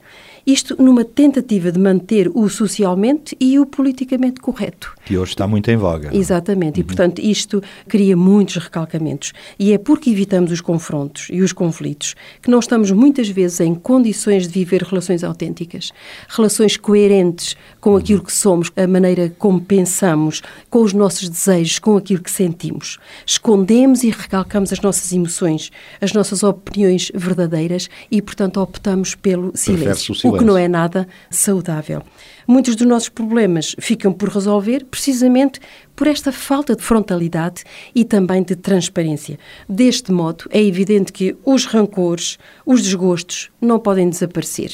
Isto 0.52 0.76
numa 0.82 1.06
tentativa 1.06 1.72
de 1.72 1.78
manter 1.78 2.28
o 2.34 2.50
socialmente 2.50 3.38
e 3.40 3.60
o 3.60 3.68
politicamente 3.68 4.42
correto. 4.42 4.96
Que 5.10 5.18
hoje 5.18 5.32
está 5.32 5.48
muito 5.48 5.72
em 5.72 5.76
voga. 5.76 6.12
é? 6.14 6.16
Exatamente, 6.16 6.80
e 6.80 6.84
portanto 6.84 7.20
isto 7.20 7.64
cria 7.88 8.16
muitos 8.16 8.58
recalcamentos. 8.58 9.34
E 9.58 9.74
é 9.74 9.78
porque 9.80 10.12
evitamos 10.12 10.52
os 10.52 10.62
confrontos 10.62 11.30
e 11.32 11.42
os 11.42 11.52
conflitos 11.52 12.14
que 12.44 12.52
não 12.52 12.60
estamos 12.60 12.92
muitas 12.92 13.28
vezes 13.28 13.60
em 13.60 13.74
condições 13.74 14.48
de 14.48 14.54
viver 14.54 14.84
relações 14.84 15.24
autênticas, 15.24 15.92
relações 16.28 16.78
coerentes 16.78 17.58
com 17.82 17.98
aquilo 17.98 18.24
que 18.24 18.32
somos, 18.32 18.72
a 18.78 18.86
maneira 18.86 19.34
como 19.40 19.60
pensamos, 19.60 20.44
com 20.70 20.84
os 20.84 20.94
nossos 20.94 21.28
desejos, 21.28 21.80
com 21.80 21.98
aquilo 21.98 22.22
que 22.22 22.30
sentimos. 22.30 23.00
Escondemos 23.26 24.04
e 24.04 24.12
recalcamos 24.12 24.72
as 24.72 24.80
nossas 24.80 25.12
emoções, 25.12 25.72
as 26.00 26.14
nossas 26.14 26.44
opiniões 26.44 27.12
verdadeiras 27.16 27.90
e, 28.12 28.22
portanto, 28.22 28.62
optamos 28.62 29.16
pelo 29.16 29.58
silêncio, 29.58 30.12
o 30.12 30.14
o 30.14 30.16
que 30.16 30.22
silêncio. 30.22 30.46
não 30.46 30.56
é 30.56 30.68
nada 30.68 31.08
saudável. 31.32 32.04
Muitos 32.52 32.76
dos 32.76 32.88
nossos 32.88 33.10
problemas 33.10 33.76
ficam 33.78 34.12
por 34.12 34.28
resolver 34.28 34.84
precisamente 34.86 35.60
por 35.96 36.08
esta 36.08 36.32
falta 36.32 36.76
de 36.76 36.82
frontalidade 36.82 37.64
e 37.94 38.04
também 38.04 38.42
de 38.42 38.56
transparência. 38.56 39.38
Deste 39.70 40.12
modo, 40.12 40.46
é 40.50 40.60
evidente 40.60 41.14
que 41.14 41.38
os 41.46 41.66
rancores, 41.66 42.40
os 42.66 42.82
desgostos 42.82 43.52
não 43.62 43.78
podem 43.78 44.10
desaparecer, 44.10 44.72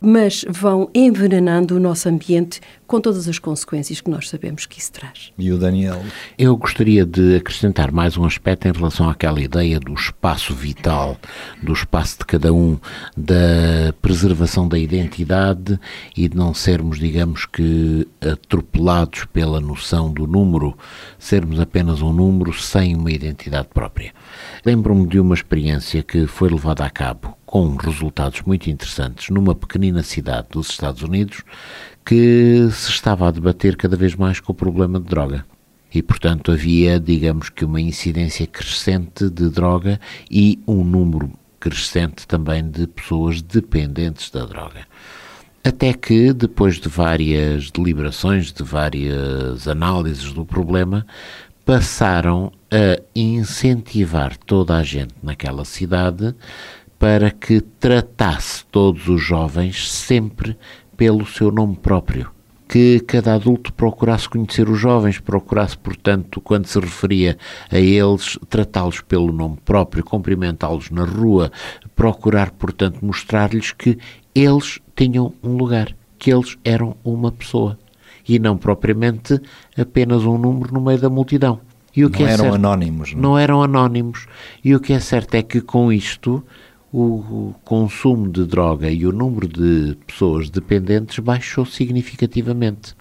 mas 0.00 0.44
vão 0.48 0.88
envenenando 0.94 1.74
o 1.74 1.80
nosso 1.80 2.08
ambiente 2.08 2.60
com 2.88 3.02
todas 3.02 3.28
as 3.28 3.38
consequências 3.38 4.00
que 4.00 4.10
nós 4.10 4.30
sabemos 4.30 4.64
que 4.64 4.80
isso 4.80 4.90
traz. 4.90 5.30
E 5.38 5.52
o 5.52 5.58
Daniel? 5.58 6.02
Eu 6.38 6.56
gostaria 6.56 7.04
de 7.04 7.36
acrescentar 7.36 7.92
mais 7.92 8.16
um 8.16 8.24
aspecto 8.24 8.66
em 8.66 8.72
relação 8.72 9.10
àquela 9.10 9.40
ideia 9.40 9.78
do 9.78 9.92
espaço 9.92 10.54
vital, 10.54 11.18
do 11.62 11.74
espaço 11.74 12.18
de 12.20 12.24
cada 12.24 12.50
um, 12.50 12.78
da 13.14 13.92
preservação 14.00 14.66
da 14.66 14.78
identidade 14.78 15.78
e 16.16 16.26
de 16.28 16.36
não 16.36 16.54
sermos, 16.54 16.98
digamos 16.98 17.44
que, 17.44 18.08
atropelados 18.22 19.26
pela 19.26 19.60
noção 19.60 20.10
do 20.10 20.26
número, 20.26 20.76
sermos 21.18 21.60
apenas 21.60 22.00
um 22.00 22.12
número 22.12 22.54
sem 22.54 22.96
uma 22.96 23.12
identidade 23.12 23.68
própria. 23.68 24.14
Lembro-me 24.64 25.06
de 25.06 25.20
uma 25.20 25.34
experiência 25.34 26.02
que 26.02 26.26
foi 26.26 26.48
levada 26.48 26.86
a 26.86 26.90
cabo 26.90 27.36
com 27.44 27.76
resultados 27.76 28.42
muito 28.42 28.68
interessantes 28.68 29.30
numa 29.30 29.54
pequenina 29.54 30.02
cidade 30.02 30.48
dos 30.50 30.68
Estados 30.68 31.02
Unidos 31.02 31.42
que 32.08 32.70
se 32.72 32.90
estava 32.90 33.28
a 33.28 33.30
debater 33.30 33.76
cada 33.76 33.94
vez 33.94 34.14
mais 34.14 34.40
com 34.40 34.50
o 34.52 34.54
problema 34.54 34.98
de 34.98 35.04
droga. 35.04 35.44
E, 35.94 36.02
portanto, 36.02 36.50
havia, 36.50 36.98
digamos 36.98 37.50
que, 37.50 37.66
uma 37.66 37.82
incidência 37.82 38.46
crescente 38.46 39.28
de 39.28 39.50
droga 39.50 40.00
e 40.30 40.58
um 40.66 40.82
número 40.82 41.30
crescente 41.60 42.26
também 42.26 42.66
de 42.66 42.86
pessoas 42.86 43.42
dependentes 43.42 44.30
da 44.30 44.46
droga. 44.46 44.86
Até 45.62 45.92
que, 45.92 46.32
depois 46.32 46.76
de 46.76 46.88
várias 46.88 47.70
deliberações, 47.70 48.54
de 48.54 48.62
várias 48.62 49.68
análises 49.68 50.32
do 50.32 50.46
problema, 50.46 51.06
passaram 51.62 52.50
a 52.70 53.02
incentivar 53.14 54.34
toda 54.34 54.78
a 54.78 54.82
gente 54.82 55.12
naquela 55.22 55.66
cidade 55.66 56.34
para 56.98 57.30
que 57.30 57.60
tratasse 57.60 58.64
todos 58.72 59.08
os 59.08 59.22
jovens 59.22 59.92
sempre 59.92 60.56
pelo 60.98 61.24
seu 61.24 61.50
nome 61.50 61.76
próprio. 61.76 62.28
Que 62.68 63.00
cada 63.00 63.32
adulto 63.34 63.72
procurasse 63.72 64.28
conhecer 64.28 64.68
os 64.68 64.78
jovens, 64.78 65.18
procurasse, 65.18 65.78
portanto, 65.78 66.38
quando 66.38 66.66
se 66.66 66.78
referia 66.78 67.38
a 67.72 67.78
eles, 67.78 68.38
tratá-los 68.50 69.00
pelo 69.00 69.32
nome 69.32 69.56
próprio, 69.64 70.04
cumprimentá-los 70.04 70.90
na 70.90 71.04
rua, 71.04 71.50
procurar, 71.96 72.50
portanto, 72.50 72.98
mostrar-lhes 73.02 73.72
que 73.72 73.96
eles 74.34 74.80
tinham 74.94 75.32
um 75.42 75.56
lugar, 75.56 75.94
que 76.18 76.30
eles 76.30 76.58
eram 76.62 76.94
uma 77.02 77.32
pessoa 77.32 77.78
e 78.28 78.38
não 78.38 78.58
propriamente 78.58 79.40
apenas 79.78 80.24
um 80.24 80.36
número 80.36 80.74
no 80.74 80.80
meio 80.82 80.98
da 80.98 81.08
multidão. 81.08 81.60
E 81.96 82.04
o 82.04 82.10
Não 82.10 82.18
que 82.18 82.22
é 82.22 82.26
eram 82.26 82.44
certo- 82.44 82.54
anónimos, 82.56 83.14
não? 83.14 83.20
não 83.22 83.38
eram 83.38 83.62
anónimos. 83.62 84.26
E 84.62 84.74
o 84.74 84.80
que 84.80 84.92
é 84.92 85.00
certo 85.00 85.34
é 85.36 85.42
que 85.42 85.62
com 85.62 85.90
isto 85.90 86.44
o 86.92 87.54
consumo 87.64 88.28
de 88.30 88.44
droga 88.46 88.90
e 88.90 89.06
o 89.06 89.12
número 89.12 89.46
de 89.46 89.96
pessoas 90.06 90.48
dependentes 90.48 91.18
baixou 91.18 91.66
significativamente. 91.66 92.94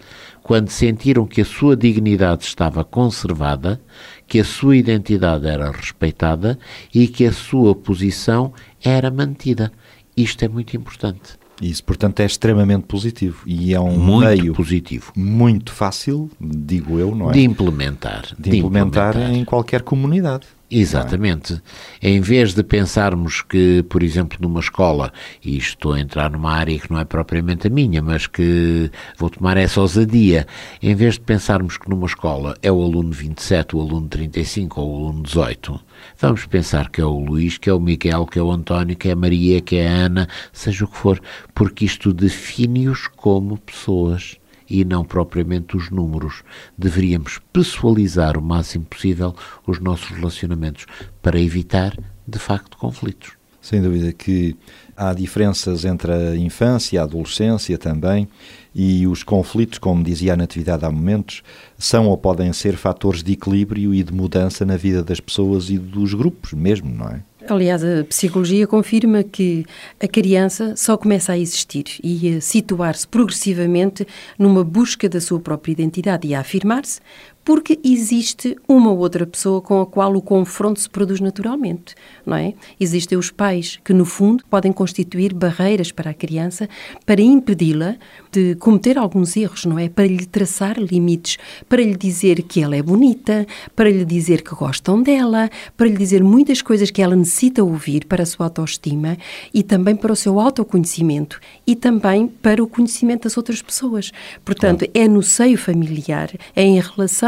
Quando 0.43 0.69
sentiram 0.69 1.25
que 1.25 1.41
a 1.41 1.45
sua 1.45 1.75
dignidade 1.75 2.43
estava 2.43 2.83
conservada, 2.83 3.81
que 4.27 4.39
a 4.39 4.45
sua 4.45 4.75
identidade 4.77 5.47
era 5.47 5.71
respeitada 5.71 6.57
e 6.93 7.07
que 7.07 7.25
a 7.25 7.31
sua 7.31 7.75
posição 7.75 8.53
era 8.83 9.09
mantida. 9.11 9.71
Isto 10.15 10.43
é 10.45 10.47
muito 10.47 10.75
importante. 10.75 11.37
Isso, 11.61 11.83
portanto, 11.83 12.19
é 12.19 12.25
extremamente 12.25 12.83
positivo. 12.83 13.41
E 13.45 13.73
é 13.73 13.79
um 13.79 13.97
Muito 13.97 14.25
meio 14.27 14.53
positivo. 14.53 15.11
muito 15.15 15.71
fácil, 15.71 16.29
digo 16.39 16.99
eu, 16.99 17.15
não 17.15 17.31
é? 17.31 17.33
De 17.33 17.41
implementar. 17.43 18.27
De 18.37 18.57
implementar 18.57 19.17
em 19.17 19.43
qualquer 19.43 19.81
comunidade. 19.81 20.45
Exatamente. 20.69 21.61
Em 22.01 22.19
vez 22.19 22.53
de 22.53 22.61
pensarmos 22.61 23.41
que, 23.41 23.83
por 23.83 24.03
exemplo, 24.03 24.37
numa 24.41 24.59
escola, 24.59 25.13
e 25.43 25.57
estou 25.57 25.93
a 25.93 25.99
entrar 25.99 26.29
numa 26.29 26.51
área 26.51 26.77
que 26.77 26.91
não 26.91 26.99
é 26.99 27.05
propriamente 27.05 27.67
a 27.67 27.69
minha, 27.69 28.01
mas 28.01 28.27
que 28.27 28.91
vou 29.17 29.29
tomar 29.29 29.55
essa 29.55 29.79
ousadia, 29.79 30.45
em 30.81 30.93
vez 30.93 31.13
de 31.13 31.21
pensarmos 31.21 31.77
que 31.77 31.89
numa 31.89 32.05
escola 32.05 32.57
é 32.61 32.69
o 32.69 32.83
aluno 32.83 33.11
27, 33.11 33.77
o 33.77 33.81
aluno 33.81 34.09
35 34.09 34.81
ou 34.81 34.91
o 34.91 34.95
aluno 35.05 35.23
18, 35.23 35.79
vamos 36.19 36.45
pensar 36.45 36.89
que 36.89 36.99
é 36.99 37.05
o 37.05 37.17
Luís, 37.17 37.57
que 37.57 37.69
é 37.69 37.73
o 37.73 37.79
Miguel, 37.79 38.25
que 38.25 38.37
é 38.37 38.41
o 38.43 38.51
António, 38.51 38.97
que 38.97 39.07
é 39.07 39.13
a 39.13 39.15
Maria, 39.15 39.61
que 39.61 39.77
é 39.77 39.87
a 39.87 39.91
Ana, 39.91 40.27
seja 40.51 40.83
o 40.83 40.87
que 40.89 40.97
for, 40.97 41.21
porque 41.55 41.85
isto 41.85 42.11
define-os 42.11 43.07
como 43.07 43.57
pessoas 43.57 44.35
e 44.69 44.83
não 44.83 45.03
propriamente 45.03 45.75
os 45.75 45.89
números. 45.89 46.43
Deveríamos 46.77 47.39
pessoalizar 47.51 48.37
o 48.37 48.41
máximo 48.41 48.85
possível 48.85 49.35
os 49.65 49.79
nossos 49.79 50.09
relacionamentos 50.09 50.85
para 51.21 51.39
evitar, 51.39 51.97
de 52.27 52.39
facto, 52.39 52.77
conflitos. 52.77 53.31
Sem 53.61 53.81
dúvida 53.81 54.13
que 54.13 54.55
há 54.95 55.13
diferenças 55.13 55.83
entre 55.83 56.11
a 56.11 56.35
infância 56.37 56.95
e 56.95 56.99
a 56.99 57.03
adolescência 57.03 57.77
também, 57.77 58.27
e 58.73 59.05
os 59.07 59.23
conflitos, 59.23 59.77
como 59.77 60.03
dizia 60.03 60.33
a 60.33 60.37
Natividade 60.37 60.85
há 60.85 60.91
momentos, 60.91 61.43
são 61.77 62.07
ou 62.07 62.17
podem 62.17 62.53
ser 62.53 62.77
fatores 62.77 63.21
de 63.21 63.33
equilíbrio 63.33 63.93
e 63.93 64.03
de 64.03 64.13
mudança 64.13 64.65
na 64.65 64.77
vida 64.77 65.03
das 65.03 65.19
pessoas 65.19 65.69
e 65.69 65.77
dos 65.77 66.13
grupos 66.13 66.53
mesmo, 66.53 66.89
não 66.89 67.09
é? 67.09 67.21
Aliás, 67.49 67.81
a 67.81 68.03
psicologia 68.03 68.67
confirma 68.67 69.23
que 69.23 69.65
a 70.01 70.07
criança 70.07 70.75
só 70.75 70.97
começa 70.97 71.31
a 71.31 71.39
existir 71.39 71.85
e 72.03 72.35
a 72.35 72.41
situar-se 72.41 73.07
progressivamente 73.07 74.05
numa 74.37 74.65
busca 74.65 75.07
da 75.07 75.21
sua 75.21 75.39
própria 75.39 75.71
identidade 75.71 76.27
e 76.27 76.35
a 76.35 76.41
afirmar-se 76.41 76.99
porque 77.47 77.79
existe 77.81 78.57
uma 78.67 78.91
ou 78.91 78.97
outra 78.97 79.25
pessoa 79.25 79.61
com 79.61 79.79
a 79.79 79.85
qual 79.85 80.13
o 80.13 80.21
confronto 80.21 80.81
se 80.81 80.89
produz 80.89 81.21
naturalmente, 81.21 81.95
não 82.25 82.35
é? 82.35 82.53
Existem 82.77 83.17
os 83.17 83.31
pais 83.31 83.79
que, 83.85 83.93
no 83.93 84.03
fundo, 84.03 84.43
podem 84.49 84.73
constituir 84.73 85.33
barreiras 85.33 85.89
para 85.89 86.11
a 86.11 86.13
criança 86.13 86.67
para 87.05 87.21
impedi-la 87.21 87.95
de 88.33 88.55
cometer 88.55 88.97
alguns 88.97 89.37
erros, 89.37 89.63
não 89.63 89.79
é? 89.79 89.87
Para 89.87 90.07
lhe 90.07 90.25
traçar 90.25 90.77
limites, 90.77 91.37
para 91.69 91.81
lhe 91.81 91.95
dizer 91.95 92.41
que 92.41 92.61
ela 92.61 92.75
é 92.75 92.81
bonita, 92.81 93.47
para 93.73 93.89
lhe 93.89 94.03
dizer 94.03 94.41
que 94.41 94.53
gostam 94.53 95.01
dela, 95.01 95.49
para 95.77 95.87
lhe 95.87 95.95
dizer 95.95 96.21
muitas 96.25 96.61
coisas 96.61 96.91
que 96.91 97.01
ela 97.01 97.15
necessita 97.15 97.63
ouvir 97.63 98.07
para 98.07 98.23
a 98.23 98.25
sua 98.25 98.47
autoestima 98.47 99.17
e 99.53 99.63
também 99.63 99.95
para 99.95 100.11
o 100.11 100.17
seu 100.17 100.37
autoconhecimento 100.37 101.39
e 101.65 101.77
também 101.77 102.27
para 102.27 102.61
o 102.61 102.67
conhecimento 102.67 103.23
das 103.23 103.37
outras 103.37 103.61
pessoas. 103.61 104.11
Portanto, 104.43 104.85
é 104.93 105.07
no 105.07 105.23
seio 105.23 105.57
familiar, 105.57 106.29
é 106.53 106.61
em 106.61 106.77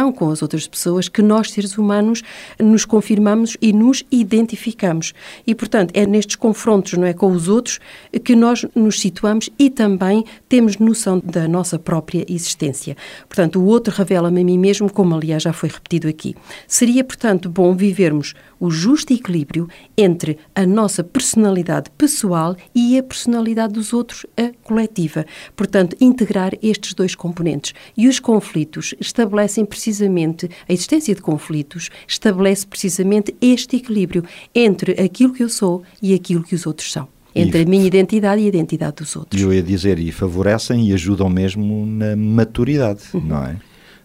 relação 0.10 0.12
com 0.12 0.30
as 0.32 0.42
outras 0.42 0.68
pessoas 0.68 1.08
que 1.08 1.22
nós, 1.22 1.52
seres 1.52 1.78
humanos, 1.78 2.22
nos 2.60 2.86
confirmamos 2.86 3.56
e 3.62 3.72
nos 3.72 4.04
identificamos. 4.12 5.14
E, 5.46 5.56
portanto, 5.56 5.92
é 5.94 6.06
nestes 6.06 6.36
confrontos 6.36 6.94
não 6.94 7.06
é, 7.06 7.14
com 7.14 7.32
os 7.32 7.48
outros 7.48 7.80
que 8.24 8.36
nós 8.36 8.66
nos 8.76 9.00
situamos 9.00 9.50
e 9.58 9.70
também 9.70 10.24
temos 10.48 10.78
noção 10.78 11.22
da 11.24 11.48
nossa 11.48 11.78
própria 11.78 12.26
existência. 12.28 12.96
Portanto, 13.28 13.60
o 13.60 13.66
outro 13.66 13.94
revela-me 13.94 14.42
a 14.42 14.44
mim 14.44 14.58
mesmo, 14.58 14.92
como 14.92 15.16
aliás 15.16 15.44
já 15.44 15.54
foi 15.54 15.70
repetido 15.70 16.08
aqui. 16.08 16.36
Seria, 16.68 17.04
portanto, 17.04 17.50
bom 17.50 17.76
vivermos 17.76 18.34
o 18.60 18.70
justo 18.70 19.14
equilíbrio 19.14 19.68
entre 19.98 20.38
a 20.54 20.66
nossa 20.66 21.04
personalidade 21.04 21.90
pessoal 21.98 22.56
e 22.74 22.98
a 22.98 23.04
personalidade 23.04 23.74
dos 23.74 23.94
outros, 23.94 24.26
a 24.38 24.52
coletiva. 24.64 25.26
Portanto, 25.56 25.96
integrar 26.02 26.54
estes 26.62 26.94
dois 26.94 27.16
componentes. 27.16 27.74
E 27.96 28.08
os 28.08 28.20
conflitos 28.20 28.94
estabelecem 29.00 29.66
precisamente, 29.66 30.50
a 30.68 30.74
existência 30.74 31.16
de 31.16 31.22
conflitos 31.22 31.90
estabelece 32.08 32.68
precisamente 32.68 33.36
este 33.42 33.78
equilíbrio 33.78 34.24
entre 34.54 34.92
aquilo 35.02 35.34
que 35.34 35.44
eu 35.44 35.50
sou 35.50 35.84
e 36.02 36.14
aquilo 36.14 36.44
que 36.44 36.56
os 36.56 36.66
outros 36.66 36.92
são 36.92 37.08
entre 37.36 37.62
e, 37.62 37.66
a 37.66 37.68
minha 37.68 37.86
identidade 37.86 38.42
e 38.42 38.46
a 38.46 38.48
identidade 38.48 38.98
dos 38.98 39.16
outros. 39.16 39.42
Eu 39.42 39.54
ia 39.54 39.62
dizer, 39.62 40.00
e 40.00 40.12
favorecem 40.12 40.90
e 40.90 40.94
ajudam 40.94 41.30
mesmo 41.30 41.86
na 41.86 42.16
maturidade, 42.16 43.02
uhum. 43.14 43.22
não 43.22 43.44
é? 43.44 43.58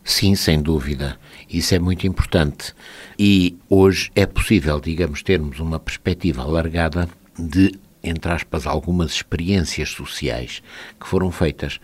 Sim, 0.05 0.35
sem 0.35 0.61
dúvida. 0.61 1.17
Isso 1.55 1.73
é 1.73 1.79
muito 1.79 2.05
importante. 2.05 2.75
E 3.17 3.57
hoje 3.71 4.11
é 4.17 4.27
possível, 4.27 4.81
digamos, 4.81 5.23
termos 5.23 5.61
uma 5.61 5.79
perspectiva 5.79 6.43
alargada 6.43 7.09
de, 7.39 7.73
entre 8.03 8.33
aspas, 8.33 8.67
algumas 8.67 9.13
experiências 9.13 9.91
sociais 9.91 10.63
que 11.01 11.07
foram 11.07 11.31
feitas. 11.31 11.79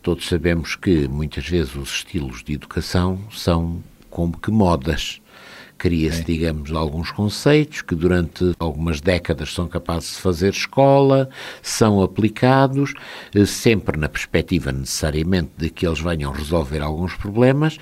Todos 0.00 0.28
sabemos 0.28 0.76
que 0.76 1.08
muitas 1.08 1.48
vezes 1.48 1.74
os 1.74 1.96
estilos 1.96 2.44
de 2.44 2.52
educação 2.52 3.18
são 3.32 3.82
como 4.08 4.38
que 4.38 4.52
modas. 4.52 5.20
Cria-se, 5.78 6.22
é. 6.22 6.24
digamos, 6.24 6.72
alguns 6.72 7.10
conceitos 7.10 7.82
que 7.82 7.94
durante 7.94 8.54
algumas 8.58 9.00
décadas 9.00 9.52
são 9.52 9.68
capazes 9.68 10.14
de 10.14 10.22
fazer 10.22 10.48
escola, 10.50 11.28
são 11.60 12.02
aplicados, 12.02 12.94
eh, 13.34 13.44
sempre 13.44 13.98
na 13.98 14.08
perspectiva 14.08 14.72
necessariamente 14.72 15.50
de 15.58 15.68
que 15.68 15.86
eles 15.86 16.00
venham 16.00 16.32
resolver 16.32 16.80
alguns 16.80 17.14
problemas. 17.14 17.76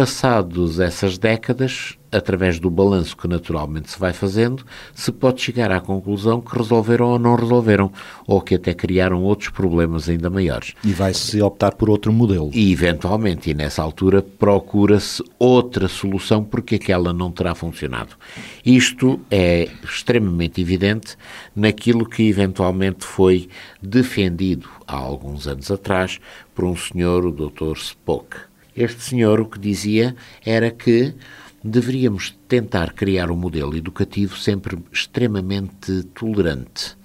Passados 0.00 0.80
essas 0.80 1.18
décadas, 1.18 1.98
através 2.10 2.58
do 2.58 2.70
balanço 2.70 3.14
que 3.14 3.28
naturalmente 3.28 3.90
se 3.90 3.98
vai 3.98 4.14
fazendo, 4.14 4.64
se 4.94 5.12
pode 5.12 5.42
chegar 5.42 5.70
à 5.70 5.78
conclusão 5.78 6.40
que 6.40 6.56
resolveram 6.56 7.08
ou 7.08 7.18
não 7.18 7.34
resolveram, 7.34 7.92
ou 8.26 8.40
que 8.40 8.54
até 8.54 8.72
criaram 8.72 9.22
outros 9.22 9.50
problemas 9.50 10.08
ainda 10.08 10.30
maiores. 10.30 10.72
E 10.82 10.90
vai-se 10.94 11.42
optar 11.42 11.74
por 11.74 11.90
outro 11.90 12.10
modelo. 12.14 12.48
E, 12.54 12.72
eventualmente, 12.72 13.50
e 13.50 13.54
nessa 13.54 13.82
altura, 13.82 14.22
procura-se 14.22 15.22
outra 15.38 15.86
solução 15.86 16.42
porque 16.42 16.76
aquela 16.76 17.12
não 17.12 17.30
terá 17.30 17.54
funcionado. 17.54 18.16
Isto 18.64 19.20
é 19.30 19.68
extremamente 19.84 20.62
evidente 20.62 21.14
naquilo 21.54 22.08
que 22.08 22.26
eventualmente 22.26 23.04
foi 23.04 23.50
defendido 23.82 24.66
há 24.88 24.96
alguns 24.96 25.46
anos 25.46 25.70
atrás 25.70 26.18
por 26.54 26.64
um 26.64 26.74
senhor, 26.74 27.26
o 27.26 27.30
Dr. 27.30 27.76
Spock. 27.76 28.49
Este 28.74 29.02
senhor 29.02 29.40
o 29.40 29.46
que 29.46 29.58
dizia 29.58 30.14
era 30.44 30.70
que 30.70 31.14
deveríamos 31.62 32.36
tentar 32.48 32.92
criar 32.92 33.30
um 33.30 33.36
modelo 33.36 33.76
educativo 33.76 34.36
sempre 34.36 34.78
extremamente 34.92 36.04
tolerante. 36.14 36.96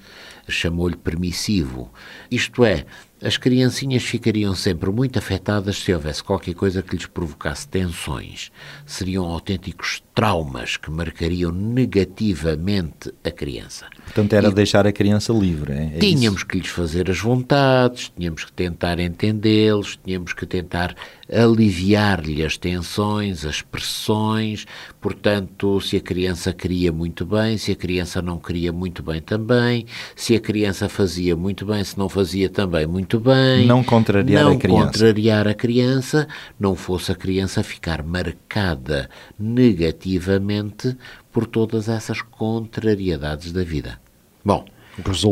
Chamou-lhe 0.48 0.96
permissivo. 0.96 1.92
Isto 2.30 2.64
é, 2.64 2.86
as 3.22 3.36
criancinhas 3.36 4.04
ficariam 4.04 4.54
sempre 4.54 4.92
muito 4.92 5.18
afetadas 5.18 5.78
se 5.78 5.92
houvesse 5.92 6.24
qualquer 6.24 6.54
coisa 6.54 6.84
que 6.84 6.96
lhes 6.96 7.08
provocasse 7.08 7.68
tensões. 7.68 8.52
Seriam 8.86 9.26
autênticos 9.26 10.04
traumas 10.16 10.78
que 10.78 10.90
marcariam 10.90 11.52
negativamente 11.52 13.14
a 13.22 13.30
criança. 13.30 13.88
Portanto, 14.06 14.32
era 14.32 14.48
e 14.48 14.54
deixar 14.54 14.88
a 14.88 14.92
criança 14.94 15.34
livre. 15.34 15.74
É, 15.74 15.92
é 15.98 16.00
tínhamos 16.00 16.40
isso? 16.40 16.48
que 16.48 16.58
lhes 16.58 16.70
fazer 16.70 17.12
as 17.12 17.20
vontades, 17.20 18.14
tínhamos 18.18 18.46
que 18.46 18.54
tentar 18.54 18.98
entendê-los, 18.98 20.00
tínhamos 20.02 20.32
que 20.32 20.46
tentar 20.46 20.96
aliviar-lhe 21.30 22.46
as 22.46 22.56
tensões, 22.56 23.46
as 23.46 23.62
pressões. 23.62 24.66
Portanto, 25.02 25.82
se 25.82 25.98
a 25.98 26.00
criança 26.00 26.54
queria 26.54 26.94
muito 26.94 27.26
bem, 27.26 27.58
se 27.58 27.74
a 27.74 27.76
criança 27.76 28.22
não 28.22 28.38
queria 28.38 28.72
muito 28.72 29.04
bem 29.04 29.22
também, 29.22 29.86
se 30.16 30.34
a 30.34 30.40
criança 30.40 30.88
fazia 30.88 31.36
muito 31.36 31.66
bem, 31.66 31.84
se 31.84 31.98
não 31.98 32.08
fazia 32.08 32.48
também 32.48 32.88
muito 32.88 33.20
bem. 33.20 33.66
Não 33.66 33.84
contrariar 33.84 34.46
não 34.46 34.54
a 34.54 34.58
criança. 34.58 34.80
Não 34.80 34.86
contrariar 34.86 35.48
a 35.48 35.54
criança, 35.54 36.28
não 36.58 36.74
fosse 36.74 37.12
a 37.12 37.16
criança 37.16 37.62
ficar 37.64 38.02
marcada 38.02 39.10
negativamente 39.38 40.05
negativamente 40.06 40.96
por 41.32 41.46
todas 41.46 41.90
essas 41.90 42.22
contrariedades 42.22 43.52
da 43.52 43.64
vida. 43.64 44.00
Bom, 44.44 44.66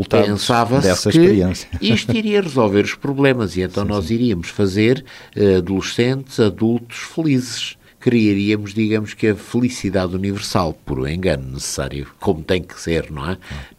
pensava-se 0.09 1.09
que 1.09 1.17
experiência. 1.17 1.69
isto 1.79 2.15
iria 2.15 2.41
resolver 2.41 2.83
os 2.83 2.95
problemas 2.95 3.55
e 3.55 3.61
então 3.61 3.83
sim, 3.83 3.89
nós 3.89 4.09
iríamos 4.09 4.49
fazer 4.49 5.05
uh, 5.35 5.57
adolescentes, 5.57 6.39
adultos 6.39 6.97
felizes. 6.97 7.77
Criaríamos, 7.99 8.73
digamos 8.73 9.13
que, 9.13 9.27
a 9.27 9.35
felicidade 9.35 10.13
universal, 10.13 10.73
por 10.85 10.99
um 10.99 11.07
engano 11.07 11.53
necessário, 11.53 12.05
como 12.19 12.43
tem 12.43 12.61
que 12.61 12.77
ser, 12.77 13.09
não 13.09 13.29
é? 13.29 13.37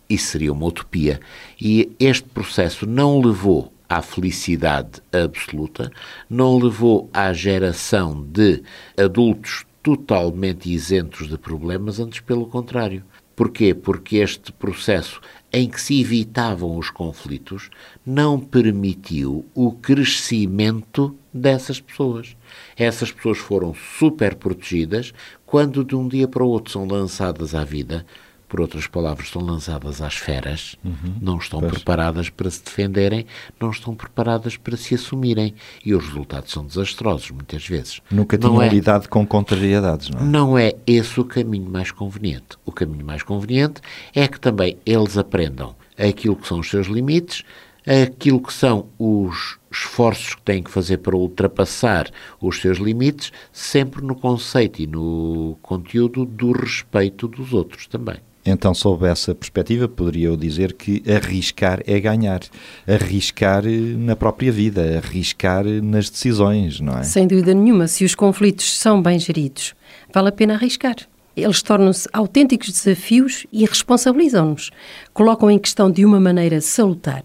Isso 0.09 0.29
seria 0.29 0.51
uma 0.51 0.65
utopia. 0.65 1.21
E 1.61 1.93
este 2.01 2.27
processo 2.31 2.87
não 2.87 3.21
levou 3.21 3.71
à 3.87 4.01
felicidade 4.01 5.03
absoluta, 5.13 5.93
não 6.31 6.57
levou 6.57 7.11
à 7.13 7.35
geração 7.35 8.27
de 8.27 8.63
adultos 8.97 9.67
totalmente 9.85 10.73
isentos 10.73 11.29
de 11.29 11.37
problemas, 11.37 12.01
antes 12.01 12.19
pelo 12.21 12.47
contrário. 12.47 13.05
Porquê? 13.37 13.75
Porque 13.75 14.17
este 14.17 14.51
processo 14.51 15.21
em 15.53 15.69
que 15.69 15.79
se 15.79 16.01
evitavam 16.01 16.79
os 16.79 16.89
conflitos 16.89 17.69
não 18.05 18.41
permitiu 18.41 19.45
o 19.55 19.73
crescimento 19.73 21.15
dessas 21.33 21.81
pessoas. 21.81 22.35
Essas 22.77 23.13
pessoas 23.13 23.37
foram 23.37 23.75
super 23.75 24.37
protegidas 24.37 25.13
quando 25.45 25.85
de 25.85 25.95
um 25.95 26.09
dia 26.09 26.27
para 26.27 26.43
o 26.43 26.49
outro 26.49 26.73
são 26.73 26.87
lançadas 26.87 27.55
à 27.55 27.63
vida 27.63 28.07
por 28.55 28.61
outras 28.61 28.87
palavras, 28.87 29.27
estão 29.27 29.43
lançadas 29.43 30.01
às 30.01 30.15
feras, 30.15 30.77
uhum, 30.85 31.17
não 31.21 31.39
estão 31.39 31.59
pois. 31.59 31.73
preparadas 31.73 32.29
para 32.29 32.49
se 32.49 32.63
defenderem, 32.63 33.27
não 33.61 33.73
estão 33.73 33.97
preparadas 33.97 34.57
para 34.57 34.77
se 34.77 34.95
assumirem. 34.95 35.57
E 35.85 35.93
os 35.93 36.05
resultados 36.05 36.53
são 36.53 36.65
desastrosos, 36.65 37.33
muitas 37.33 37.67
vezes. 37.67 38.01
Nunca 38.09 38.39
tinham 38.39 38.63
é, 38.63 38.69
lidado 38.69 39.09
com 39.09 39.27
contrariedades, 39.27 40.09
não 40.09 40.21
é? 40.21 40.23
Não 40.23 40.57
é 40.57 40.73
esse 40.87 41.19
o 41.19 41.25
caminho 41.25 41.69
mais 41.69 41.91
conveniente. 41.91 42.57
O 42.65 42.71
caminho 42.71 43.05
mais 43.05 43.25
conveniente 43.25 43.81
é 44.15 44.29
que 44.29 44.39
também 44.39 44.79
eles 44.87 45.19
aprendam 45.19 45.75
aquilo 45.99 46.37
que 46.37 46.47
são 46.47 46.61
os 46.61 46.71
seus 46.71 46.87
limites, 46.87 47.43
aquilo 47.85 48.41
que 48.41 48.53
são 48.53 48.87
os 48.97 49.59
esforços 49.69 50.37
que 50.37 50.43
têm 50.43 50.63
que 50.63 50.71
fazer 50.71 50.99
para 50.99 51.17
ultrapassar 51.17 52.09
os 52.41 52.61
seus 52.61 52.79
limites, 52.79 53.33
sempre 53.53 54.01
no 54.01 54.15
conceito 54.15 54.81
e 54.81 54.87
no 54.87 55.59
conteúdo 55.61 56.25
do 56.25 56.53
respeito 56.53 57.27
dos 57.27 57.53
outros 57.53 57.89
também. 57.89 58.19
Então, 58.47 58.75
sob 58.75 59.07
essa 59.07 59.35
perspectiva, 59.35 59.89
poderia 59.89 60.29
eu 60.29 60.37
dizer 60.37 60.75
que 60.75 61.03
arriscar 61.11 61.81
é 61.87 61.99
ganhar. 61.99 62.41
Arriscar 62.87 63.63
na 63.65 64.15
própria 64.15 64.53
vida, 64.53 64.99
arriscar 64.99 65.65
nas 65.65 66.11
decisões, 66.11 66.79
não 66.81 66.99
é? 66.99 67.03
Sem 67.03 67.27
dúvida 67.27 67.55
nenhuma. 67.55 67.89
Se 67.89 68.05
os 68.05 68.15
conflitos 68.15 68.79
são 68.79 69.01
bem 69.01 69.19
geridos, 69.19 69.75
vale 70.13 70.29
a 70.29 70.33
pena 70.33 70.55
arriscar. 70.55 70.97
Eles 71.37 71.63
tornam-se 71.63 72.09
autênticos 72.13 72.71
desafios 72.71 73.47
e 73.53 73.65
responsabilizam-nos. 73.65 74.71
Colocam 75.13 75.51
em 75.51 75.59
questão 75.59 75.91
de 75.91 76.05
uma 76.05 76.21
maneira 76.21 76.61
salutar 76.61 77.23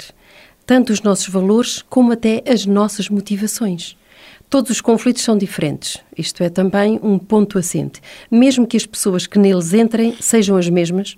tanto 0.69 0.93
os 0.93 1.01
nossos 1.01 1.27
valores 1.29 1.81
como 1.89 2.11
até 2.11 2.43
as 2.47 2.63
nossas 2.63 3.09
motivações. 3.09 3.97
Todos 4.49 4.71
os 4.71 4.81
conflitos 4.81 5.21
são 5.21 5.37
diferentes. 5.37 5.99
Isto 6.17 6.43
é 6.43 6.49
também 6.49 6.99
um 7.03 7.19
ponto 7.19 7.59
assente. 7.59 8.01
Mesmo 8.31 8.65
que 8.65 8.77
as 8.77 8.85
pessoas 8.85 9.27
que 9.27 9.37
neles 9.37 9.73
entrem 9.73 10.15
sejam 10.19 10.57
as 10.57 10.67
mesmas 10.67 11.17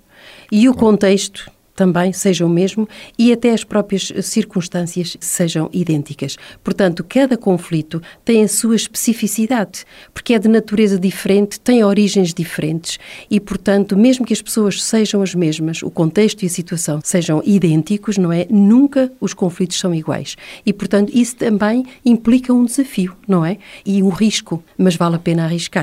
e 0.50 0.68
o 0.68 0.74
contexto 0.74 1.50
também 1.74 2.12
seja 2.12 2.44
o 2.44 2.48
mesmo 2.48 2.88
e 3.18 3.32
até 3.32 3.50
as 3.50 3.64
próprias 3.64 4.12
circunstâncias 4.22 5.16
sejam 5.20 5.68
idênticas. 5.72 6.36
Portanto, 6.62 7.04
cada 7.08 7.36
conflito 7.36 8.00
tem 8.24 8.42
a 8.42 8.48
sua 8.48 8.76
especificidade, 8.76 9.84
porque 10.12 10.34
é 10.34 10.38
de 10.38 10.48
natureza 10.48 10.98
diferente, 10.98 11.60
tem 11.60 11.82
origens 11.84 12.32
diferentes 12.32 12.98
e, 13.30 13.40
portanto, 13.40 13.96
mesmo 13.96 14.24
que 14.24 14.32
as 14.32 14.42
pessoas 14.42 14.82
sejam 14.82 15.22
as 15.22 15.34
mesmas, 15.34 15.82
o 15.82 15.90
contexto 15.90 16.42
e 16.42 16.46
a 16.46 16.50
situação 16.50 17.00
sejam 17.02 17.42
idênticos, 17.44 18.18
não 18.18 18.32
é? 18.32 18.46
Nunca 18.50 19.12
os 19.20 19.34
conflitos 19.34 19.78
são 19.78 19.94
iguais. 19.94 20.36
E, 20.64 20.72
portanto, 20.72 21.10
isso 21.14 21.36
também 21.36 21.84
implica 22.04 22.52
um 22.52 22.64
desafio, 22.64 23.16
não 23.26 23.44
é? 23.44 23.58
E 23.84 24.02
um 24.02 24.08
risco, 24.08 24.62
mas 24.76 24.96
vale 24.96 25.16
a 25.16 25.18
pena 25.18 25.44
arriscar 25.44 25.82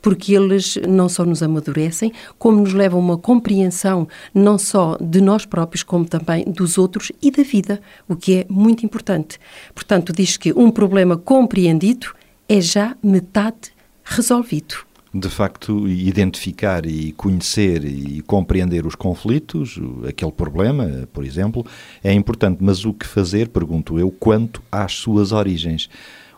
porque 0.00 0.34
eles 0.34 0.78
não 0.88 1.08
só 1.08 1.24
nos 1.24 1.42
amadurecem, 1.42 2.12
como 2.38 2.60
nos 2.60 2.72
levam 2.72 3.00
a 3.00 3.02
uma 3.02 3.18
compreensão 3.18 4.08
não 4.34 4.58
só 4.58 4.96
de 5.00 5.20
nós 5.20 5.44
próprios, 5.46 5.82
como 5.82 6.04
também 6.04 6.44
dos 6.44 6.78
outros 6.78 7.12
e 7.20 7.30
da 7.30 7.42
vida, 7.42 7.80
o 8.08 8.16
que 8.16 8.38
é 8.38 8.46
muito 8.48 8.84
importante. 8.84 9.38
Portanto, 9.74 10.12
diz 10.12 10.36
que 10.36 10.52
um 10.52 10.70
problema 10.70 11.16
compreendido 11.16 12.08
é 12.48 12.60
já 12.60 12.96
metade 13.02 13.72
resolvido. 14.04 14.90
De 15.12 15.28
facto, 15.28 15.88
identificar 15.88 16.86
e 16.86 17.10
conhecer 17.12 17.84
e 17.84 18.22
compreender 18.22 18.86
os 18.86 18.94
conflitos, 18.94 19.76
aquele 20.08 20.30
problema, 20.30 21.08
por 21.12 21.24
exemplo, 21.24 21.66
é 22.02 22.12
importante. 22.12 22.58
Mas 22.60 22.84
o 22.84 22.94
que 22.94 23.04
fazer, 23.04 23.48
pergunto 23.48 23.98
eu, 23.98 24.10
quanto 24.10 24.62
às 24.70 24.92
suas 24.92 25.32
origens? 25.32 25.90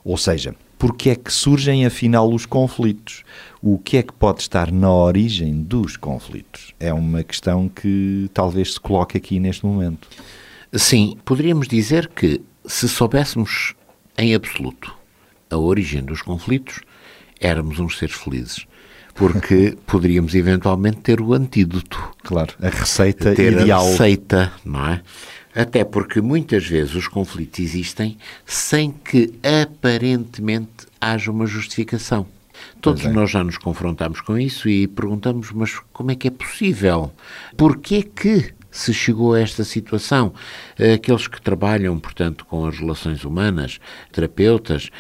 Ou 0.03 0.17
seja, 0.17 0.55
porque 0.83 1.11
é 1.11 1.15
que 1.15 1.33
surgem 1.33 1.87
afinal 1.87 2.29
os 2.29 2.45
conflitos? 2.45 3.23
O 3.63 3.79
que 3.79 3.99
é 3.99 4.03
que 4.03 4.13
pode 4.13 4.41
estar 4.41 4.73
na 4.73 4.93
origem 4.93 5.63
dos 5.63 5.97
conflitos? 5.97 6.75
É 6.81 6.93
uma 6.93 7.23
questão 7.23 7.69
que 7.69 8.29
talvez 8.35 8.73
se 8.73 8.81
coloque 8.81 9.17
aqui 9.17 9.39
neste 9.39 9.65
momento. 9.65 10.09
Sim, 10.73 11.17
poderíamos 11.25 11.69
dizer 11.69 12.09
que 12.09 12.41
se 12.67 12.89
soubéssemos 12.89 13.77
em 14.19 14.35
absoluto 14.35 14.93
a 15.49 15.57
origem 15.57 16.03
dos 16.03 16.21
conflitos, 16.21 16.81
éramos 17.39 17.79
uns 17.79 17.97
seres 17.97 18.17
felizes. 18.17 18.67
Porque 19.15 19.79
poderíamos 19.87 20.35
eventualmente 20.35 20.97
ter 20.97 21.21
o 21.21 21.33
antídoto. 21.33 22.11
Claro, 22.25 22.55
a 22.61 22.69
receita 22.69 23.33
ter 23.37 23.53
ideal. 23.53 23.87
A 23.87 23.89
receita, 23.89 24.53
não 24.65 24.89
é? 24.89 25.01
Até 25.55 25.85
porque 25.85 26.21
muitas 26.21 26.67
vezes 26.67 26.95
os 26.95 27.07
conflitos 27.07 27.61
existem 27.61 28.17
sem 28.47 28.91
que 28.91 29.35
aparentemente 29.43 30.87
haja 31.01 31.31
uma 31.31 31.47
justificação. 31.47 32.27
Todos 32.81 33.05
é. 33.05 33.11
nós 33.11 33.31
já 33.31 33.43
nos 33.45 33.59
confrontamos 33.59 34.21
com 34.21 34.39
isso 34.39 34.69
e 34.69 34.87
perguntamos, 34.87 35.51
mas 35.53 35.79
como 35.93 36.11
é 36.11 36.15
que 36.15 36.29
é 36.29 36.31
possível? 36.31 37.13
Porquê 37.57 38.03
que 38.03 38.55
se 38.73 38.93
chegou 38.93 39.35
a 39.35 39.41
esta 39.41 39.63
situação? 39.63 40.33
Aqueles 40.95 41.29
que 41.29 41.41
trabalham, 41.41 42.01
portanto, 42.01 42.45
com 42.47 42.67
as 42.67 42.79
relações 42.79 43.25
humanas, 43.25 43.79
terapeutas, 44.11 44.91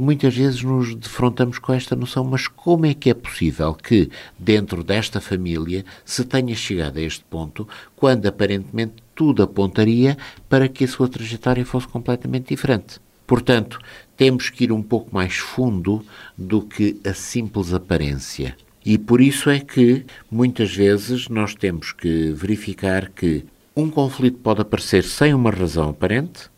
muitas 0.00 0.36
vezes 0.36 0.62
nos 0.62 0.94
defrontamos 0.94 1.58
com 1.58 1.72
esta 1.72 1.96
noção, 1.96 2.22
mas 2.22 2.46
como 2.46 2.86
é 2.86 2.94
que 2.94 3.10
é 3.10 3.14
possível 3.14 3.74
que, 3.74 4.10
dentro 4.38 4.84
desta 4.84 5.20
família, 5.20 5.84
se 6.04 6.24
tenha 6.24 6.54
chegado 6.54 6.98
a 6.98 7.02
este 7.02 7.24
ponto, 7.24 7.66
quando 7.96 8.26
aparentemente 8.26 8.96
tudo 9.14 9.42
apontaria 9.42 10.16
para 10.48 10.68
que 10.68 10.84
a 10.84 10.88
sua 10.88 11.08
trajetória 11.08 11.64
fosse 11.64 11.88
completamente 11.88 12.48
diferente? 12.48 13.00
Portanto, 13.26 13.78
temos 14.14 14.50
que 14.50 14.64
ir 14.64 14.72
um 14.72 14.82
pouco 14.82 15.08
mais 15.14 15.36
fundo 15.36 16.04
do 16.36 16.60
que 16.60 17.00
a 17.02 17.14
simples 17.14 17.72
aparência. 17.72 18.54
E 18.84 18.98
por 18.98 19.20
isso 19.20 19.48
é 19.48 19.60
que 19.60 20.04
muitas 20.30 20.74
vezes 20.74 21.28
nós 21.28 21.54
temos 21.54 21.92
que 21.92 22.32
verificar 22.32 23.10
que 23.10 23.44
um 23.76 23.88
conflito 23.88 24.38
pode 24.38 24.60
aparecer 24.60 25.04
sem 25.04 25.32
uma 25.32 25.50
razão 25.50 25.90
aparente, 25.90 26.50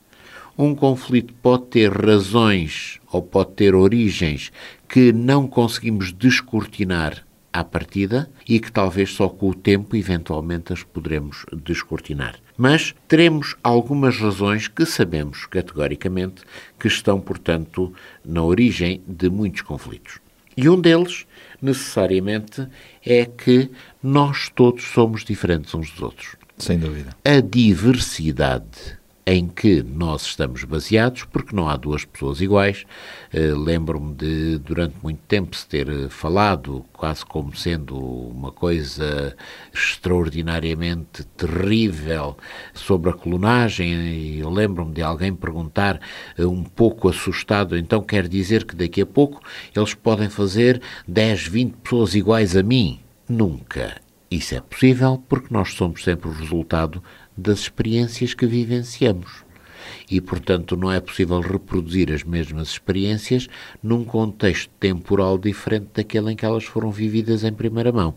um 0.56 0.74
conflito 0.74 1.34
pode 1.34 1.66
ter 1.66 1.92
razões 1.92 3.00
ou 3.12 3.20
pode 3.20 3.52
ter 3.52 3.74
origens 3.74 4.50
que 4.88 5.12
não 5.12 5.46
conseguimos 5.46 6.12
descortinar 6.12 7.24
à 7.52 7.62
partida 7.62 8.30
e 8.48 8.58
que 8.58 8.72
talvez 8.72 9.12
só 9.12 9.28
com 9.28 9.50
o 9.50 9.54
tempo 9.54 9.94
eventualmente 9.94 10.72
as 10.72 10.82
poderemos 10.82 11.44
descortinar. 11.64 12.36
Mas 12.56 12.94
teremos 13.06 13.56
algumas 13.62 14.16
razões 14.16 14.66
que 14.66 14.86
sabemos 14.86 15.46
categoricamente 15.46 16.42
que 16.78 16.88
estão, 16.88 17.20
portanto, 17.20 17.92
na 18.24 18.42
origem 18.42 19.02
de 19.06 19.28
muitos 19.28 19.62
conflitos. 19.62 20.23
E 20.56 20.68
um 20.68 20.80
deles, 20.80 21.26
necessariamente, 21.60 22.66
é 23.04 23.24
que 23.24 23.70
nós 24.02 24.48
todos 24.54 24.84
somos 24.84 25.24
diferentes 25.24 25.74
uns 25.74 25.90
dos 25.90 26.02
outros. 26.02 26.36
Sem 26.58 26.78
dúvida. 26.78 27.10
A 27.24 27.40
diversidade 27.40 28.98
em 29.26 29.48
que 29.48 29.82
nós 29.82 30.22
estamos 30.22 30.64
baseados, 30.64 31.24
porque 31.24 31.56
não 31.56 31.68
há 31.68 31.76
duas 31.76 32.04
pessoas 32.04 32.40
iguais. 32.40 32.84
Uh, 33.32 33.58
Lembro-me 33.58 34.14
de, 34.14 34.58
durante 34.58 34.96
muito 35.02 35.20
tempo, 35.26 35.56
se 35.56 35.66
ter 35.66 36.08
falado 36.10 36.84
quase 36.92 37.24
como 37.24 37.56
sendo 37.56 37.96
uma 37.96 38.52
coisa 38.52 39.34
extraordinariamente 39.72 41.24
terrível 41.36 42.36
sobre 42.74 43.10
a 43.10 43.14
clonagem. 43.14 44.36
Eu 44.38 44.50
lembro-me 44.50 44.92
de 44.92 45.02
alguém 45.02 45.34
perguntar, 45.34 46.00
uh, 46.38 46.46
um 46.46 46.62
pouco 46.62 47.08
assustado, 47.08 47.76
então 47.78 48.02
quer 48.02 48.28
dizer 48.28 48.64
que 48.64 48.76
daqui 48.76 49.00
a 49.00 49.06
pouco 49.06 49.40
eles 49.74 49.94
podem 49.94 50.28
fazer 50.28 50.82
10, 51.08 51.46
20 51.48 51.72
pessoas 51.76 52.14
iguais 52.14 52.56
a 52.56 52.62
mim? 52.62 53.00
Nunca. 53.26 54.04
Isso 54.30 54.54
é 54.54 54.60
possível 54.60 55.22
porque 55.28 55.54
nós 55.54 55.74
somos 55.74 56.02
sempre 56.02 56.28
o 56.28 56.32
resultado 56.32 57.02
das 57.36 57.60
experiências 57.60 58.34
que 58.34 58.46
vivenciamos. 58.46 59.44
E, 60.10 60.20
portanto, 60.20 60.76
não 60.76 60.90
é 60.90 61.00
possível 61.00 61.40
reproduzir 61.40 62.12
as 62.12 62.22
mesmas 62.22 62.68
experiências 62.68 63.48
num 63.82 64.04
contexto 64.04 64.70
temporal 64.78 65.38
diferente 65.38 65.88
daquele 65.94 66.32
em 66.32 66.36
que 66.36 66.44
elas 66.44 66.64
foram 66.64 66.90
vividas 66.90 67.44
em 67.44 67.52
primeira 67.52 67.92
mão. 67.92 68.14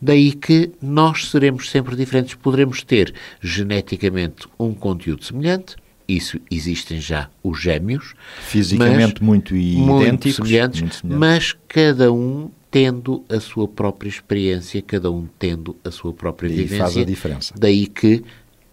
Daí 0.00 0.32
que 0.32 0.72
nós 0.80 1.30
seremos 1.30 1.70
sempre 1.70 1.96
diferentes. 1.96 2.34
Poderemos 2.34 2.82
ter 2.82 3.14
geneticamente 3.40 4.46
um 4.58 4.74
conteúdo 4.74 5.24
semelhante, 5.24 5.76
isso 6.08 6.38
existem 6.50 7.00
já 7.00 7.30
os 7.42 7.60
gêmeos. 7.60 8.14
Fisicamente 8.40 9.22
muito 9.22 9.54
idênticos. 9.54 9.86
Muito 9.86 10.32
semelhantes, 10.32 10.80
muito 10.80 10.96
semelhantes, 10.96 11.18
mas 11.18 11.56
cada 11.68 12.12
um 12.12 12.50
tendo 12.70 13.22
a 13.28 13.38
sua 13.38 13.68
própria 13.68 14.08
experiência, 14.08 14.80
cada 14.82 15.10
um 15.10 15.28
tendo 15.38 15.76
a 15.84 15.90
sua 15.90 16.12
própria 16.12 16.48
e 16.48 16.52
vivência. 16.52 16.78
faz 16.78 16.96
a 16.96 17.04
diferença. 17.04 17.54
Daí 17.56 17.86
que 17.86 18.24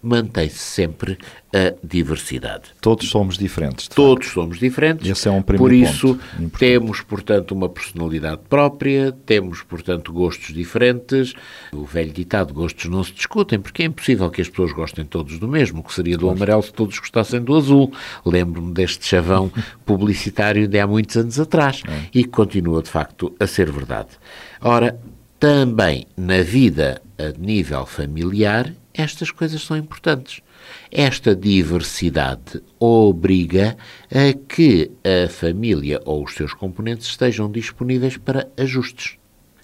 mantém-se 0.02 0.60
sempre 0.60 1.18
a 1.54 1.74
diversidade. 1.84 2.72
Todos 2.80 3.10
somos 3.10 3.38
diferentes. 3.38 3.88
Todos 3.88 4.26
facto. 4.26 4.34
somos 4.34 4.60
diferentes. 4.60 5.10
Esse 5.10 5.28
é 5.28 5.32
um 5.32 5.42
Por 5.42 5.74
isso, 5.74 6.20
temos, 6.58 7.02
portanto, 7.02 7.52
uma 7.52 7.68
personalidade 7.68 8.42
própria, 8.48 9.12
temos, 9.26 9.62
portanto, 9.64 10.14
gostos 10.14 10.54
diferentes. 10.54 11.34
O 11.74 11.86
velho 11.86 12.12
ditado, 12.12 12.54
gostos 12.54 12.86
não 12.86 13.04
se 13.04 13.14
discutem, 13.14 13.60
porque 13.60 13.84
é 13.84 13.86
impossível 13.86 14.30
que 14.30 14.42
as 14.42 14.50
pessoas 14.50 14.72
gostem 14.72 15.06
todos 15.06 15.40
do 15.40 15.48
mesmo, 15.48 15.84
que 15.84 15.94
seria 15.94 16.18
do 16.18 16.30
amarelo 16.30 16.62
se 16.62 16.72
todos 16.72 16.98
gostassem 17.00 17.42
do 17.42 17.56
azul. 17.56 17.92
Lembro-me 18.26 18.74
deste 18.74 19.06
chavão 19.06 19.52
publicitário 19.86 20.68
de 20.68 20.80
há 20.80 20.86
muitos 20.86 21.18
anos 21.18 21.40
atrás 21.40 21.82
é. 21.88 22.10
e 22.14 22.24
que 22.24 22.30
continua, 22.30 22.84
de 22.84 22.90
facto, 22.90 23.36
a 23.40 23.48
ser 23.48 23.72
verdade. 23.72 24.10
Ora, 24.62 25.00
também 25.40 26.06
na 26.18 26.42
vida 26.42 27.02
a 27.18 27.32
nível 27.40 27.86
familiar 27.86 28.74
estas 28.93 29.32
coisas 29.32 29.62
são 29.62 29.78
importantes. 29.78 30.41
Esta 30.91 31.36
diversidade 31.36 32.62
obriga 32.80 33.78
a 34.10 34.34
que 34.34 34.91
a 35.04 35.30
família 35.30 36.02
ou 36.06 36.23
os 36.23 36.34
seus 36.34 36.54
componentes 36.54 37.08
estejam 37.08 37.52
disponíveis 37.52 38.17
para 38.17 38.47
ajustes. 38.58 39.17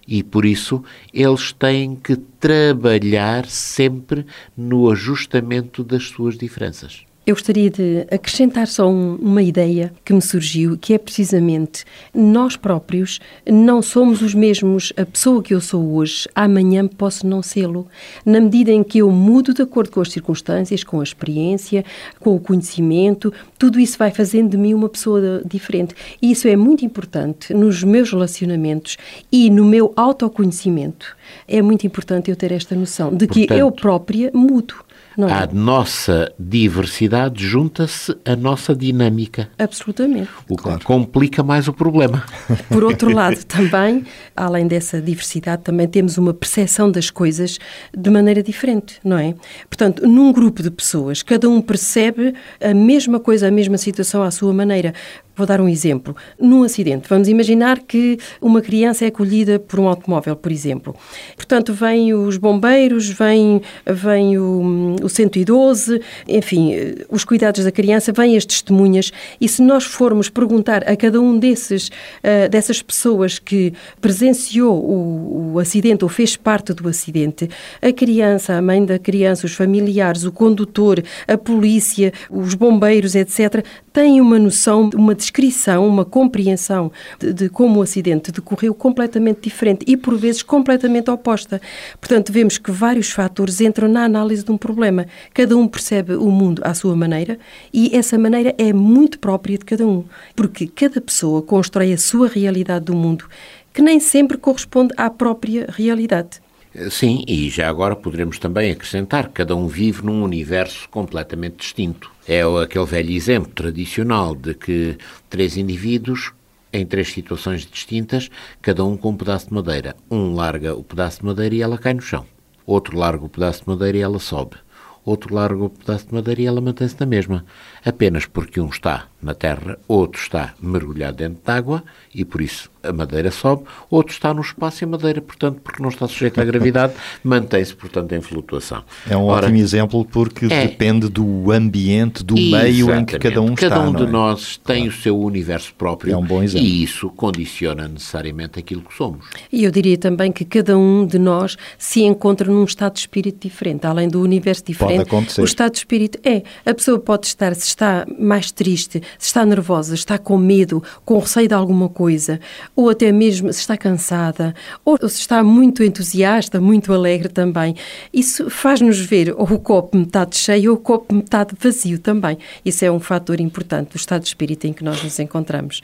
E 0.07 0.21
por 0.21 0.45
isso 0.45 0.83
eles 1.13 1.51
têm 1.51 1.95
que 1.95 2.15
trabalhar 2.15 3.47
sempre 3.47 4.25
no 4.55 4.91
ajustamento 4.91 5.83
das 5.83 6.03
suas 6.03 6.38
diferenças. 6.38 7.05
Eu 7.25 7.33
gostaria 7.33 7.71
de 7.71 8.05
acrescentar 8.11 8.67
só 8.67 8.88
um, 8.88 9.15
uma 9.15 9.41
ideia 9.41 9.91
que 10.05 10.13
me 10.13 10.21
surgiu, 10.21 10.77
que 10.77 10.93
é 10.93 10.97
precisamente 10.99 11.83
nós 12.13 12.55
próprios 12.55 13.19
não 13.49 13.81
somos 13.81 14.21
os 14.21 14.35
mesmos, 14.35 14.93
a 14.95 15.03
pessoa 15.07 15.41
que 15.41 15.51
eu 15.51 15.59
sou 15.59 15.95
hoje, 15.95 16.29
amanhã 16.35 16.88
posso 16.88 17.25
não 17.25 17.41
sê-lo. 17.41 17.88
Na 18.23 18.39
medida 18.39 18.71
em 18.71 18.83
que 18.83 18.99
eu 18.99 19.09
mudo 19.09 19.55
de 19.55 19.63
acordo 19.63 19.89
com 19.89 20.01
as 20.01 20.11
circunstâncias, 20.11 20.83
com 20.83 20.99
a 20.99 21.03
experiência, 21.03 21.83
com 22.19 22.35
o 22.35 22.39
conhecimento, 22.39 23.33
tudo 23.57 23.79
isso 23.79 23.97
vai 23.97 24.11
fazendo 24.11 24.51
de 24.51 24.57
mim 24.57 24.75
uma 24.75 24.88
pessoa 24.88 25.41
diferente. 25.43 25.95
E 26.21 26.29
isso 26.29 26.47
é 26.47 26.55
muito 26.55 26.85
importante 26.85 27.55
nos 27.55 27.83
meus 27.83 28.11
relacionamentos 28.11 28.97
e 29.31 29.49
no 29.49 29.65
meu 29.65 29.91
autoconhecimento. 29.95 31.17
É 31.47 31.59
muito 31.59 31.88
importante 31.88 32.29
eu 32.29 32.35
ter 32.35 32.51
esta 32.51 32.75
noção 32.75 33.11
de 33.15 33.25
que 33.25 33.47
Portanto, 33.47 33.57
eu 33.57 33.71
própria 33.71 34.29
mudo 34.31 34.85
Não 35.17 35.30
é? 35.30 35.34
À 35.34 35.47
nossa 35.47 36.34
diversidade 36.38 37.45
junta-se 37.45 38.15
a 38.25 38.36
nossa 38.36 38.75
dinâmica, 38.75 39.49
Absolutamente. 39.58 40.30
o 40.49 40.58
que 40.58 40.84
complica 40.84 41.41
mais 41.43 41.67
o 41.67 41.73
problema. 41.73 42.23
Por 42.69 42.84
outro 42.84 43.13
lado, 43.13 43.43
também, 43.45 44.06
além 44.36 44.67
dessa 44.67 45.01
diversidade, 45.01 45.63
também 45.63 45.88
temos 45.88 46.17
uma 46.17 46.34
percepção 46.34 46.91
das 46.91 47.10
coisas 47.10 47.58
de 47.95 48.10
maneira 48.10 48.43
diferente, 48.43 48.99
não 49.04 49.17
é? 49.17 49.36
Portanto, 49.69 50.06
num 50.08 50.32
grupo 50.34 50.62
de 50.62 50.69
pessoas, 50.69 51.23
cada 51.23 51.49
um 51.49 51.62
percebe 51.62 52.34
a 52.62 52.73
mesma 52.73 53.19
coisa, 53.19 53.47
a 53.47 53.51
mesma 53.51 53.78
situação 53.78 54.21
à 54.21 54.32
sua 54.32 54.54
maneira. 54.54 54.93
Vou 55.36 55.45
dar 55.45 55.60
um 55.60 55.67
exemplo. 55.67 56.15
Num 56.39 56.63
acidente, 56.63 57.10
vamos 57.10 57.28
imaginar 57.28 57.80
que 57.80 58.17
uma 58.41 58.62
criança 58.62 59.04
é 59.04 59.10
acolhida 59.10 59.60
por 59.60 59.80
um 59.80 59.88
automóvel, 59.88 60.36
por 60.36 60.50
exemplo. 60.50 60.95
Portanto, 61.36 61.74
vêm 61.74 62.13
os 62.13 62.38
bombeiros, 62.38 63.10
vem, 63.10 63.62
vem 63.86 64.38
o, 64.38 64.95
o 65.04 65.10
112, 65.10 66.02
enfim, 66.28 66.74
os 67.10 67.26
cuidados 67.26 67.65
da 67.65 67.71
criança, 67.71 68.13
vêm 68.13 68.38
as 68.38 68.45
testemunhas, 68.45 69.12
e 69.41 69.50
se 69.50 69.62
nós 69.62 69.84
formos 69.84 70.30
perguntar 70.30 70.89
a 70.89 70.95
cada 70.95 71.19
um 71.19 71.38
desses, 71.38 71.89
uh, 71.89 72.50
dessas 72.50 72.82
pessoas 72.82 73.38
que 73.38 73.74
presenciou 74.00 74.74
o, 74.74 75.54
o 75.54 75.60
acidente 75.60 76.06
ou 76.06 76.10
fez 76.10 76.38
parte 76.38 76.74
do 76.74 76.88
acidente, 76.88 77.50
a 77.82 77.91
criança, 77.91 78.54
a 78.54 78.62
mãe 78.62 78.86
da 78.86 78.98
criança, 78.98 79.45
os 79.45 79.54
familiares, 79.54 80.24
o 80.24 80.32
condutor, 80.32 81.04
a 81.28 81.38
polícia, 81.38 82.13
os 82.30 82.54
bombeiros, 82.54 83.15
etc., 83.15 83.65
têm 83.91 84.19
uma 84.19 84.38
noção, 84.38 84.89
uma 84.93 85.15
descrição, 85.25 85.88
uma 85.88 86.05
compreensão 86.05 86.91
de, 87.19 87.33
de, 87.33 87.49
como 87.49 87.79
o 87.79 87.81
acidente 87.83 88.31
decorreu 88.31 88.73
completamente 88.73 89.41
diferente 89.41 89.83
e, 89.88 89.97
por 89.97 90.17
vezes, 90.17 90.43
completamente 90.43 91.09
oposta. 91.09 91.61
Portanto, 91.99 92.31
vemos 92.31 92.57
que 92.57 92.71
vários 92.71 93.09
fatores 93.09 93.61
entram 93.61 93.88
na 93.88 94.03
análise 94.03 94.43
de 94.43 94.51
um 94.51 94.57
problema. 94.57 95.07
Cada 95.33 95.57
um 95.57 95.67
percebe 95.67 96.15
o 96.15 96.29
mundo 96.31 96.61
à 96.63 96.73
sua 96.73 96.95
maneira 96.95 97.38
e 97.73 97.95
essa 97.95 98.17
maneira 98.17 98.53
é 98.57 98.71
muito 98.71 99.19
própria 99.19 99.57
de 99.57 99.65
cada 99.65 99.85
um, 99.85 100.03
porque 100.35 100.67
cada 100.67 101.01
pessoa 101.01 101.41
constrói 101.41 101.93
a 101.93 101.97
sua 101.97 102.27
realidade 102.27 102.85
do 102.85 102.95
mundo, 102.95 103.25
que 103.73 103.81
nem 103.81 103.99
sempre 103.99 104.38
corresponde 104.38 104.93
à 104.97 105.09
própria 105.09 105.67
realidade. 105.69 106.44
Sim, 106.89 107.23
e 107.25 107.49
já 107.49 107.69
agora 107.69 107.95
poderemos 107.95 108.38
também 108.38 108.71
acrescentar 108.71 109.27
que 109.27 109.35
cada 109.35 109.55
um 109.55 109.65
vive 109.65 110.05
num 110.05 110.21
universo 110.23 110.89
completamente 110.89 111.57
distinto. 111.57 112.11
É 112.27 112.41
aquele 112.41 112.85
velho 112.85 113.11
exemplo 113.11 113.51
tradicional 113.53 114.35
de 114.35 114.53
que 114.53 114.97
três 115.29 115.55
indivíduos 115.55 116.33
em 116.73 116.85
três 116.85 117.13
situações 117.13 117.65
distintas, 117.65 118.29
cada 118.61 118.83
um 118.83 118.97
com 118.97 119.11
um 119.11 119.15
pedaço 119.15 119.47
de 119.47 119.53
madeira. 119.53 119.95
Um 120.11 120.35
larga 120.35 120.75
o 120.75 120.83
pedaço 120.83 121.19
de 121.19 121.25
madeira 121.25 121.55
e 121.55 121.61
ela 121.61 121.77
cai 121.77 121.93
no 121.93 122.01
chão. 122.01 122.25
Outro 122.65 122.97
larga 122.97 123.23
o 123.23 123.29
pedaço 123.29 123.63
de 123.63 123.69
madeira 123.69 123.97
e 123.97 124.01
ela 124.01 124.19
sobe. 124.19 124.57
Outro 125.05 125.33
larga 125.33 125.63
o 125.63 125.69
pedaço 125.69 126.07
de 126.07 126.13
madeira 126.13 126.41
e 126.41 126.45
ela 126.45 126.59
mantém-se 126.59 126.99
na 126.99 127.05
mesma. 127.05 127.45
Apenas 127.85 128.25
porque 128.25 128.59
um 128.59 128.67
está 128.67 129.07
na 129.21 129.33
terra, 129.33 129.77
outro 129.88 130.19
está 130.19 130.53
mergulhado 130.59 131.17
dentro 131.17 131.41
de 131.41 131.51
água 131.51 131.83
e 132.13 132.25
por 132.25 132.41
isso 132.41 132.69
a 132.88 132.93
madeira 132.93 133.32
sobe, 133.32 133.63
outro 133.89 134.13
está 134.13 134.34
no 134.34 134.41
espaço 134.41 134.84
e 134.84 134.86
a 134.86 134.88
madeira, 134.88 135.21
portanto, 135.21 135.60
porque 135.63 135.82
não 135.82 135.89
está 135.89 136.08
sujeita 136.08 136.41
à 136.41 136.45
gravidade, 136.45 136.93
mantém-se, 137.24 137.76
portanto, 137.76 138.12
em 138.13 138.21
flutuação. 138.21 138.84
É 139.10 139.15
um 139.15 139.26
Ora, 139.26 139.45
ótimo 139.45 139.58
exemplo 139.58 140.06
porque 140.06 140.45
é, 140.45 140.67
depende 140.67 141.10
do 141.10 141.52
ambiente, 141.52 142.24
do 142.24 142.36
meio 142.36 142.93
em 142.93 143.06
que 143.06 143.17
cada 143.19 143.41
um 143.41 143.56
cada 143.56 143.67
está. 143.67 143.69
Cada 143.69 143.89
um 143.89 143.95
é? 143.95 144.06
de 144.06 144.12
nós 144.12 144.58
tem 144.58 144.84
claro. 144.84 144.89
o 144.89 145.02
seu 145.02 145.19
universo 145.19 145.74
próprio 145.76 146.13
é 146.13 146.17
um 146.17 146.24
bom 146.24 146.43
exemplo. 146.43 146.65
e 146.65 146.84
isso 146.84 147.10
condiciona 147.10 147.88
necessariamente 147.88 148.60
aquilo 148.60 148.82
que 148.82 148.93
somos. 148.93 149.26
E 149.52 149.63
eu 149.63 149.71
diria 149.71 149.98
também 149.98 150.32
que 150.32 150.45
cada 150.45 150.78
um 150.78 151.06
de 151.06 151.17
nós 151.19 151.58
se 151.78 152.02
encontra 152.04 152.52
num 152.52 152.63
estado 152.63 152.93
de 152.93 153.00
espírito 153.00 153.48
diferente, 153.48 153.86
além 153.86 154.08
do 154.08 154.21
universo 154.21 154.63
diferente. 154.65 154.98
Pode 154.98 155.10
acontecer. 155.10 155.41
O 155.41 155.45
estado 155.45 155.71
de 155.74 155.78
espírito 155.80 156.19
é, 156.24 156.43
a 156.65 156.74
pessoa 156.74 157.00
pode 157.00 157.28
estar, 157.28 157.54
se 157.56 157.67
está 157.67 158.06
mais 158.19 158.52
triste, 158.52 159.02
se 159.17 159.28
está 159.28 159.45
nervosa, 159.45 159.95
está 159.95 160.17
com 160.17 160.38
medo, 160.38 160.84
com 161.04 161.19
receio 161.19 161.48
de 161.48 161.54
alguma 161.54 161.89
coisa, 161.89 162.39
ou 162.75 162.89
até 162.89 163.11
mesmo 163.11 163.51
se 163.53 163.59
está 163.59 163.77
cansada, 163.77 164.53
ou 164.83 164.97
se 165.07 165.19
está 165.19 165.43
muito 165.43 165.83
entusiasta, 165.83 166.59
muito 166.59 166.91
alegre 166.93 167.29
também. 167.29 167.75
Isso 168.13 168.49
faz-nos 168.49 168.99
ver 168.99 169.33
ou 169.38 169.45
o 169.45 169.59
copo 169.59 169.97
metade 169.97 170.35
cheio 170.38 170.71
ou 170.71 170.77
o 170.77 170.79
copo 170.79 171.15
metade 171.15 171.55
vazio 171.59 171.99
também. 171.99 172.38
Isso 172.63 172.83
é 172.83 172.91
um 172.91 172.99
fator 172.99 173.39
importante 173.39 173.91
do 173.91 173.97
estado 173.97 174.23
de 174.23 174.27
espírito 174.27 174.67
em 174.67 174.73
que 174.73 174.83
nós 174.83 175.01
nos 175.03 175.17
encontramos. 175.19 175.81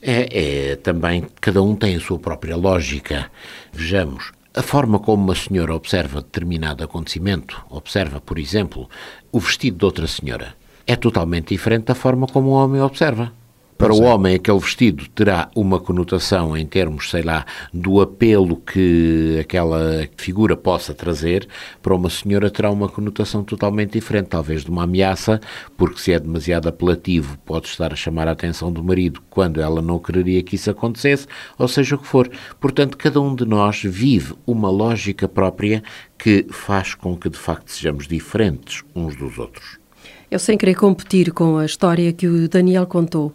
É, 0.00 0.72
é 0.72 0.76
também, 0.76 1.26
cada 1.40 1.62
um 1.62 1.74
tem 1.74 1.96
a 1.96 2.00
sua 2.00 2.18
própria 2.18 2.56
lógica. 2.56 3.30
Vejamos, 3.72 4.32
a 4.54 4.62
forma 4.62 4.98
como 4.98 5.24
uma 5.24 5.34
senhora 5.34 5.74
observa 5.74 6.20
determinado 6.20 6.84
acontecimento, 6.84 7.64
observa, 7.70 8.20
por 8.20 8.38
exemplo, 8.38 8.88
o 9.32 9.40
vestido 9.40 9.78
de 9.78 9.84
outra 9.84 10.06
senhora, 10.06 10.54
é 10.86 10.94
totalmente 10.94 11.48
diferente 11.48 11.86
da 11.86 11.94
forma 11.94 12.26
como 12.26 12.50
o 12.50 12.52
homem 12.52 12.80
observa. 12.80 13.32
Para 13.76 13.92
o 13.92 14.02
homem, 14.02 14.36
aquele 14.36 14.58
vestido 14.60 15.08
terá 15.08 15.50
uma 15.54 15.80
conotação 15.80 16.56
em 16.56 16.64
termos, 16.64 17.10
sei 17.10 17.22
lá, 17.22 17.44
do 17.72 18.00
apelo 18.00 18.56
que 18.56 19.36
aquela 19.40 20.08
figura 20.16 20.56
possa 20.56 20.94
trazer. 20.94 21.48
Para 21.82 21.94
uma 21.94 22.08
senhora, 22.08 22.50
terá 22.50 22.70
uma 22.70 22.88
conotação 22.88 23.42
totalmente 23.42 23.92
diferente, 23.94 24.28
talvez 24.28 24.64
de 24.64 24.70
uma 24.70 24.84
ameaça, 24.84 25.40
porque 25.76 25.98
se 25.98 26.12
é 26.12 26.20
demasiado 26.20 26.68
apelativo, 26.68 27.36
pode 27.44 27.66
estar 27.66 27.92
a 27.92 27.96
chamar 27.96 28.28
a 28.28 28.32
atenção 28.32 28.72
do 28.72 28.82
marido 28.82 29.20
quando 29.28 29.60
ela 29.60 29.82
não 29.82 29.98
quereria 29.98 30.42
que 30.42 30.54
isso 30.54 30.70
acontecesse, 30.70 31.26
ou 31.58 31.66
seja 31.66 31.96
o 31.96 31.98
que 31.98 32.06
for. 32.06 32.30
Portanto, 32.60 32.96
cada 32.96 33.20
um 33.20 33.34
de 33.34 33.44
nós 33.44 33.82
vive 33.82 34.34
uma 34.46 34.70
lógica 34.70 35.26
própria 35.26 35.82
que 36.16 36.46
faz 36.48 36.94
com 36.94 37.16
que, 37.16 37.28
de 37.28 37.38
facto, 37.38 37.72
sejamos 37.72 38.06
diferentes 38.06 38.84
uns 38.94 39.16
dos 39.16 39.36
outros. 39.36 39.82
Eu, 40.30 40.38
sem 40.40 40.58
querer 40.58 40.74
competir 40.74 41.32
com 41.32 41.58
a 41.58 41.64
história 41.64 42.12
que 42.12 42.26
o 42.26 42.48
Daniel 42.48 42.86
contou, 42.86 43.32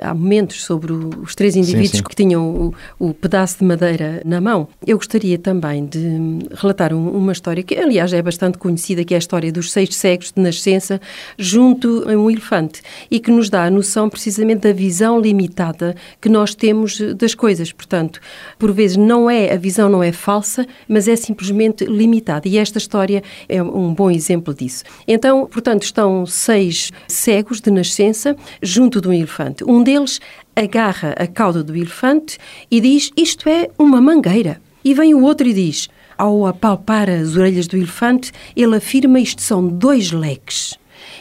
há 0.00 0.14
momentos 0.14 0.64
sobre 0.64 0.92
os 0.92 1.34
três 1.34 1.56
indivíduos 1.56 1.90
sim, 1.90 1.96
sim. 1.98 2.04
que 2.04 2.14
tinham 2.14 2.72
o, 2.98 3.08
o, 3.08 3.14
pedaço 3.14 3.58
de 3.58 3.64
madeira 3.64 4.22
na 4.24 4.40
mão. 4.40 4.68
Eu 4.86 4.96
gostaria 4.96 5.38
também 5.38 5.86
de 5.86 6.38
relatar 6.54 6.92
um, 6.92 7.10
uma 7.10 7.32
história 7.32 7.62
que, 7.62 7.76
aliás, 7.76 8.12
é 8.12 8.22
bastante 8.22 8.58
conhecida, 8.58 9.04
que 9.04 9.14
é 9.14 9.16
a 9.16 9.18
história 9.18 9.52
dos 9.52 9.72
seis 9.72 9.94
cegos 9.94 10.32
de 10.32 10.40
nascença 10.40 11.00
junto 11.36 12.04
a 12.08 12.12
um 12.12 12.30
elefante 12.30 12.82
e 13.10 13.18
que 13.18 13.30
nos 13.30 13.50
dá 13.50 13.64
a 13.64 13.70
noção 13.70 14.08
precisamente 14.08 14.60
da 14.60 14.72
visão 14.72 15.20
limitada 15.20 15.94
que 16.20 16.28
nós 16.28 16.54
temos 16.54 17.00
das 17.14 17.34
coisas. 17.34 17.72
Portanto, 17.72 18.20
por 18.58 18.72
vezes 18.72 18.96
não 18.96 19.28
é 19.28 19.52
a 19.52 19.56
visão 19.56 19.88
não 19.88 20.02
é 20.02 20.12
falsa, 20.12 20.66
mas 20.88 21.08
é 21.08 21.16
simplesmente 21.16 21.84
limitada. 21.84 22.48
E 22.48 22.58
esta 22.58 22.78
história 22.78 23.22
é 23.48 23.62
um 23.62 23.92
bom 23.94 24.10
exemplo 24.10 24.54
disso. 24.54 24.84
Então, 25.06 25.46
portanto, 25.46 25.82
estão 25.82 26.24
seis 26.26 26.90
cegos 27.06 27.60
de 27.60 27.70
nascença 27.70 28.36
junto 28.62 29.00
de 29.00 29.08
um 29.08 29.12
elefante. 29.12 29.57
Um 29.66 29.82
deles 29.82 30.20
agarra 30.54 31.14
a 31.18 31.26
cauda 31.26 31.62
do 31.62 31.74
elefante 31.74 32.38
e 32.70 32.80
diz: 32.80 33.10
Isto 33.16 33.48
é 33.48 33.70
uma 33.78 34.00
mangueira. 34.00 34.60
E 34.84 34.94
vem 34.94 35.14
o 35.14 35.22
outro 35.22 35.46
e 35.46 35.52
diz: 35.52 35.88
Ao 36.16 36.46
apalpar 36.46 37.08
as 37.08 37.36
orelhas 37.36 37.66
do 37.66 37.76
elefante, 37.76 38.32
ele 38.56 38.76
afirma: 38.76 39.20
Isto 39.20 39.42
são 39.42 39.66
dois 39.66 40.12
leques. 40.12 40.78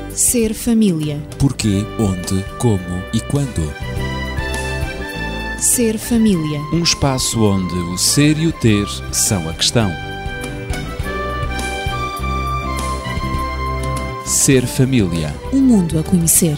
Ser 0.09 0.53
família. 0.53 1.17
Porquê, 1.39 1.85
onde, 1.97 2.43
como 2.59 3.01
e 3.13 3.21
quando. 3.21 3.92
Ser 5.63 5.97
família. 5.97 6.59
Um 6.73 6.83
espaço 6.83 7.41
onde 7.41 7.73
o 7.73 7.97
ser 7.97 8.37
e 8.37 8.47
o 8.47 8.51
ter 8.51 8.85
são 9.13 9.47
a 9.47 9.53
questão. 9.53 9.89
Ser 14.25 14.67
família. 14.67 15.33
Um 15.53 15.61
mundo 15.61 15.97
a 15.97 16.03
conhecer. 16.03 16.57